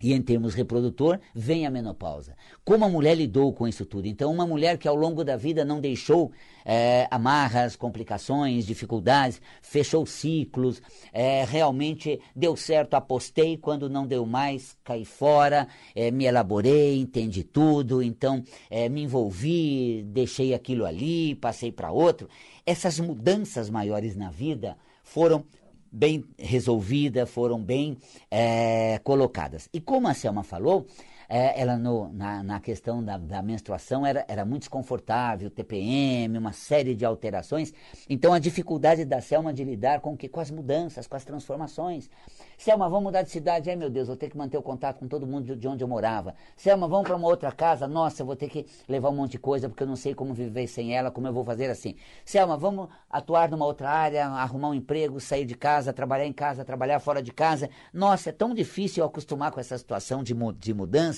e 0.00 0.12
em 0.12 0.22
termos 0.22 0.54
reprodutor, 0.54 1.18
vem 1.34 1.66
a 1.66 1.70
menopausa. 1.70 2.36
Como 2.64 2.84
a 2.84 2.88
mulher 2.88 3.16
lidou 3.16 3.52
com 3.52 3.66
isso 3.66 3.84
tudo? 3.84 4.06
Então, 4.06 4.32
uma 4.32 4.46
mulher 4.46 4.78
que 4.78 4.86
ao 4.86 4.94
longo 4.94 5.24
da 5.24 5.36
vida 5.36 5.64
não 5.64 5.80
deixou 5.80 6.30
é, 6.64 7.08
amarras, 7.10 7.74
complicações, 7.74 8.64
dificuldades, 8.64 9.40
fechou 9.60 10.06
ciclos, 10.06 10.80
é, 11.12 11.44
realmente 11.44 12.20
deu 12.34 12.56
certo, 12.56 12.94
apostei, 12.94 13.56
quando 13.56 13.90
não 13.90 14.06
deu 14.06 14.24
mais, 14.24 14.76
caí 14.84 15.04
fora, 15.04 15.66
é, 15.94 16.10
me 16.10 16.26
elaborei, 16.26 17.00
entendi 17.00 17.42
tudo, 17.42 18.02
então 18.02 18.44
me 18.90 19.02
envolvi, 19.02 20.04
deixei 20.06 20.54
aquilo 20.54 20.84
ali, 20.84 21.34
passei 21.34 21.72
para 21.72 21.90
outro. 21.90 22.28
Essas 22.64 23.00
mudanças 23.00 23.68
maiores 23.70 24.14
na 24.14 24.30
vida 24.30 24.76
foram 25.02 25.44
bem 25.90 26.24
resolvidas, 26.38 27.28
foram 27.30 27.62
bem 27.62 27.96
é, 28.30 29.00
colocadas. 29.04 29.68
E 29.72 29.80
como 29.80 30.08
a 30.08 30.14
Selma 30.14 30.42
falou, 30.42 30.86
é, 31.28 31.60
ela 31.60 31.76
no, 31.76 32.10
na, 32.10 32.42
na 32.42 32.60
questão 32.60 33.04
da, 33.04 33.18
da, 33.18 33.42
menstruação 33.42 34.06
era, 34.06 34.24
era 34.26 34.46
muito 34.46 34.62
desconfortável, 34.62 35.50
TPM, 35.50 36.38
uma 36.38 36.52
série 36.52 36.94
de 36.94 37.04
alterações. 37.04 37.72
Então 38.08 38.32
a 38.32 38.38
dificuldade 38.38 39.04
da 39.04 39.20
Selma 39.20 39.52
de 39.52 39.62
lidar 39.62 40.00
com, 40.00 40.16
que, 40.16 40.26
com 40.26 40.40
as 40.40 40.50
mudanças, 40.50 41.06
com 41.06 41.16
as 41.16 41.24
transformações. 41.24 42.08
Selma, 42.56 42.88
vamos 42.88 43.04
mudar 43.04 43.22
de 43.22 43.30
cidade? 43.30 43.68
Ai 43.68 43.76
meu 43.76 43.90
Deus, 43.90 44.08
vou 44.08 44.16
ter 44.16 44.30
que 44.30 44.38
manter 44.38 44.56
o 44.56 44.62
contato 44.62 44.98
com 44.98 45.06
todo 45.06 45.26
mundo 45.26 45.54
de 45.54 45.68
onde 45.68 45.84
eu 45.84 45.88
morava. 45.88 46.34
Selma, 46.56 46.88
vamos 46.88 47.06
para 47.06 47.16
uma 47.16 47.28
outra 47.28 47.52
casa? 47.52 47.86
Nossa, 47.86 48.22
eu 48.22 48.26
vou 48.26 48.34
ter 48.34 48.48
que 48.48 48.66
levar 48.88 49.10
um 49.10 49.16
monte 49.16 49.32
de 49.32 49.38
coisa 49.38 49.68
porque 49.68 49.82
eu 49.82 49.86
não 49.86 49.96
sei 49.96 50.14
como 50.14 50.32
viver 50.32 50.66
sem 50.66 50.96
ela, 50.96 51.10
como 51.10 51.26
eu 51.26 51.32
vou 51.32 51.44
fazer 51.44 51.68
assim. 51.68 51.94
Selma, 52.24 52.56
vamos 52.56 52.88
atuar 53.10 53.50
numa 53.50 53.66
outra 53.66 53.90
área, 53.90 54.26
arrumar 54.26 54.70
um 54.70 54.74
emprego, 54.74 55.20
sair 55.20 55.44
de 55.44 55.54
casa, 55.54 55.92
trabalhar 55.92 56.26
em 56.26 56.32
casa, 56.32 56.64
trabalhar 56.64 56.98
fora 57.00 57.22
de 57.22 57.32
casa. 57.32 57.68
Nossa, 57.92 58.30
é 58.30 58.32
tão 58.32 58.54
difícil 58.54 59.04
acostumar 59.04 59.52
com 59.52 59.60
essa 59.60 59.76
situação 59.76 60.22
de, 60.22 60.34
de 60.58 60.74
mudança 60.74 61.17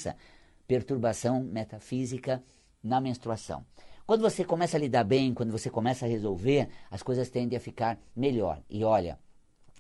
perturbação 0.67 1.43
metafísica 1.43 2.43
na 2.83 3.01
menstruação. 3.01 3.65
Quando 4.07 4.23
você 4.23 4.45
começa 4.45 4.77
a 4.77 4.81
lidar 4.81 5.05
bem, 5.05 5.33
quando 5.33 5.53
você 5.53 5.71
começa 5.71 6.05
a 6.05 6.09
resolver, 6.09 6.69
as 6.91 7.03
coisas 7.03 7.31
tendem 7.31 7.57
a 7.57 7.61
ficar 7.61 7.99
melhor. 8.17 8.61
E 8.69 8.83
olha, 8.83 9.19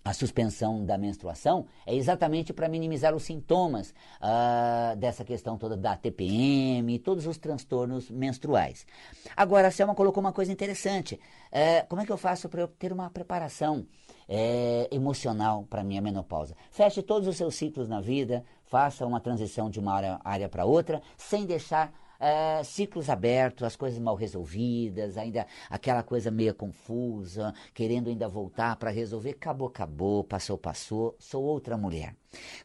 a 0.02 0.14
suspensão 0.14 0.84
da 0.84 0.96
menstruação 0.96 1.66
é 1.86 1.94
exatamente 1.94 2.52
para 2.54 2.68
minimizar 2.68 3.14
os 3.14 3.22
sintomas 3.22 3.92
uh, 4.20 4.96
dessa 4.96 5.24
questão 5.24 5.58
toda 5.58 5.76
da 5.76 5.94
TPM 5.94 6.94
e 6.94 6.98
todos 6.98 7.26
os 7.26 7.36
transtornos 7.36 8.10
menstruais. 8.10 8.86
Agora, 9.36 9.68
a 9.68 9.70
Selma 9.70 9.94
colocou 9.94 10.22
uma 10.22 10.32
coisa 10.32 10.50
interessante. 10.50 11.20
Uh, 11.52 11.86
como 11.86 12.00
é 12.00 12.06
que 12.06 12.12
eu 12.12 12.16
faço 12.16 12.48
para 12.48 12.62
eu 12.62 12.68
ter 12.68 12.92
uma 12.94 13.10
preparação 13.10 13.80
uh, 13.80 14.94
emocional 14.94 15.66
para 15.68 15.84
minha 15.84 16.00
menopausa? 16.00 16.56
Feche 16.70 17.02
todos 17.02 17.28
os 17.28 17.36
seus 17.36 17.54
ciclos 17.54 17.86
na 17.86 18.00
vida, 18.00 18.42
faça 18.70 19.04
uma 19.04 19.20
transição 19.20 19.68
de 19.68 19.80
uma 19.80 19.92
área, 19.92 20.20
área 20.24 20.48
para 20.48 20.64
outra, 20.64 21.02
sem 21.18 21.44
deixar 21.44 21.92
Uh, 22.20 22.62
ciclos 22.62 23.08
abertos, 23.08 23.62
as 23.62 23.76
coisas 23.76 23.98
mal 23.98 24.14
resolvidas, 24.14 25.16
ainda 25.16 25.46
aquela 25.70 26.02
coisa 26.02 26.30
meio 26.30 26.54
confusa, 26.54 27.54
querendo 27.72 28.10
ainda 28.10 28.28
voltar 28.28 28.76
para 28.76 28.90
resolver, 28.90 29.30
acabou, 29.30 29.68
acabou, 29.68 30.22
passou, 30.22 30.58
passou, 30.58 31.16
sou 31.18 31.42
outra 31.42 31.78
mulher. 31.78 32.14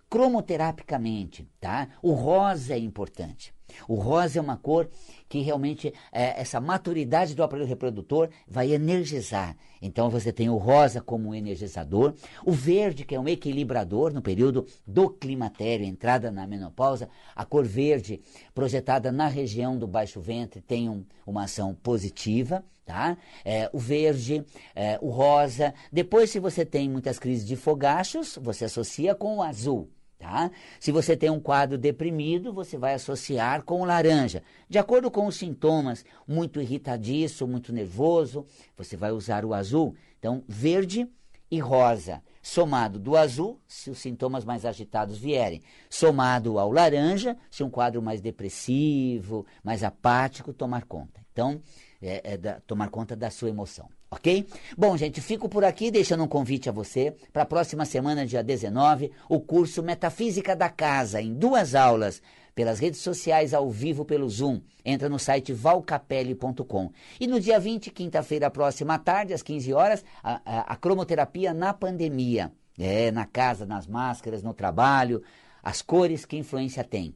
Cromoterapicamente, 0.10 1.48
tá? 1.62 1.88
O 2.02 2.12
rosa 2.12 2.74
é 2.74 2.78
importante. 2.78 3.56
O 3.88 3.96
rosa 3.96 4.40
é 4.40 4.42
uma 4.42 4.58
cor 4.58 4.90
que 5.28 5.40
realmente, 5.42 5.94
é, 6.12 6.40
essa 6.40 6.62
maturidade 6.62 7.36
do 7.36 7.44
aparelho 7.44 7.68
reprodutor 7.68 8.30
vai 8.48 8.74
energizar. 8.74 9.56
Então 9.82 10.10
você 10.10 10.32
tem 10.32 10.50
o 10.50 10.58
rosa 10.58 11.02
como 11.02 11.30
um 11.30 11.36
energizador, 11.36 12.14
o 12.46 12.52
verde, 12.52 13.06
que 13.06 13.16
é 13.16 13.20
um 13.20 13.28
equilibrador 13.28 14.14
no 14.14 14.22
período 14.22 14.66
do 14.86 15.10
climatério, 15.10 15.86
entrada 15.86 16.32
na 16.32 16.48
menopausa. 16.48 17.10
A 17.36 17.44
cor 17.46 17.66
verde, 17.66 18.22
projetada 18.54 19.12
na 19.12 19.28
região 19.28 19.78
do 19.78 19.88
baixo 19.88 20.22
ventre, 20.22 20.62
tem 20.62 20.90
um, 20.90 21.04
uma 21.26 21.44
ação 21.44 21.76
positiva. 21.76 22.64
Tá? 22.86 23.18
É, 23.44 23.68
o 23.74 23.80
verde, 23.80 24.46
é, 24.76 25.00
o 25.02 25.10
rosa. 25.10 25.74
Depois, 25.92 26.30
se 26.30 26.40
você 26.40 26.64
tem 26.64 26.88
muitas 26.88 27.18
crises 27.18 27.44
de 27.44 27.56
fogachos, 27.56 28.38
você 28.40 28.66
associa 28.66 29.16
com 29.16 29.38
o 29.38 29.42
azul. 29.42 29.90
Tá? 30.18 30.50
Se 30.80 30.92
você 30.92 31.16
tem 31.16 31.30
um 31.30 31.40
quadro 31.40 31.78
deprimido, 31.78 32.54
você 32.54 32.78
vai 32.78 32.94
associar 32.94 33.64
com 33.64 33.82
o 33.82 33.86
laranja. 33.86 34.42
De 34.70 34.80
acordo 34.80 35.12
com 35.12 35.28
os 35.28 35.36
sintomas, 35.36 36.06
muito 36.28 36.62
irritadiço, 36.62 37.46
muito 37.46 37.74
nervoso, 37.74 38.46
você 38.78 38.96
vai 38.96 39.12
usar 39.12 39.44
o 39.44 39.54
azul. 39.54 39.94
Então, 40.18 40.44
verde 40.48 41.08
e 41.52 41.60
rosa. 41.60 42.22
Somado 42.42 43.00
do 43.00 43.18
azul, 43.18 43.60
se 43.68 43.90
os 43.90 43.98
sintomas 43.98 44.46
mais 44.46 44.66
agitados 44.66 45.18
vierem. 45.18 45.62
Somado 45.90 46.60
ao 46.60 46.72
laranja, 46.72 47.38
se 47.50 47.64
um 47.64 47.70
quadro 47.70 48.02
mais 48.02 48.22
depressivo, 48.22 49.46
mais 49.64 49.84
apático 49.84 50.54
tomar 50.54 50.86
conta. 50.86 51.26
Então, 51.32 51.62
é, 52.02 52.34
é 52.34 52.38
da, 52.38 52.60
tomar 52.62 52.90
conta 52.90 53.16
da 53.16 53.30
sua 53.30 53.50
emoção. 53.50 53.90
Ok? 54.16 54.48
Bom, 54.78 54.96
gente, 54.96 55.20
fico 55.20 55.50
por 55.50 55.66
aqui 55.66 55.92
deixando 55.92 56.24
um 56.24 56.28
convite 56.28 56.70
a 56.70 56.72
você 56.72 57.14
para 57.34 57.44
a 57.44 57.46
próxima 57.46 57.84
semana, 57.84 58.26
dia 58.26 58.42
19, 58.42 59.12
o 59.28 59.42
curso 59.42 59.84
Metafísica 59.84 60.56
da 60.56 60.70
Casa, 60.70 61.22
em 61.22 61.34
duas 61.34 61.76
aulas, 61.76 62.22
pelas 62.56 62.80
redes 62.80 63.02
sociais 63.02 63.54
ao 63.54 63.70
vivo 63.70 64.06
pelo 64.06 64.30
Zoom. 64.30 64.62
Entra 64.86 65.10
no 65.10 65.20
site 65.20 65.52
valcapelli.com. 65.52 66.92
E 67.20 67.28
no 67.28 67.42
dia 67.42 67.60
20, 67.60 67.92
quinta-feira 67.92 68.50
próxima 68.50 68.94
à 68.94 68.98
tarde, 68.98 69.34
às 69.34 69.44
15 69.44 69.74
horas, 69.74 70.06
a, 70.24 70.42
a, 70.46 70.60
a 70.62 70.76
cromoterapia 70.78 71.54
na 71.54 71.74
pandemia. 71.74 72.54
É, 72.80 73.12
na 73.12 73.26
casa, 73.26 73.66
nas 73.66 73.86
máscaras, 73.86 74.42
no 74.42 74.54
trabalho, 74.54 75.22
as 75.62 75.82
cores, 75.82 76.26
que 76.26 76.38
influência 76.38 76.86
tem. 76.86 77.14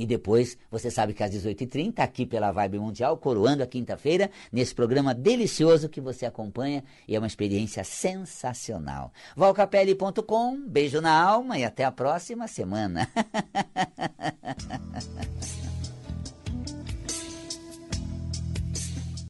E 0.00 0.06
depois, 0.06 0.56
você 0.70 0.90
sabe 0.90 1.12
que 1.12 1.22
às 1.22 1.30
18h30, 1.30 1.98
aqui 1.98 2.24
pela 2.24 2.50
Vibe 2.50 2.78
Mundial, 2.78 3.18
coroando 3.18 3.62
a 3.62 3.66
quinta-feira, 3.66 4.30
nesse 4.50 4.74
programa 4.74 5.12
delicioso 5.12 5.90
que 5.90 6.00
você 6.00 6.24
acompanha 6.24 6.82
e 7.06 7.14
é 7.14 7.18
uma 7.18 7.26
experiência 7.26 7.84
sensacional. 7.84 9.12
Valcapelli.com, 9.36 10.66
beijo 10.66 11.02
na 11.02 11.12
alma 11.12 11.58
e 11.58 11.64
até 11.64 11.84
a 11.84 11.92
próxima 11.92 12.48
semana. 12.48 13.06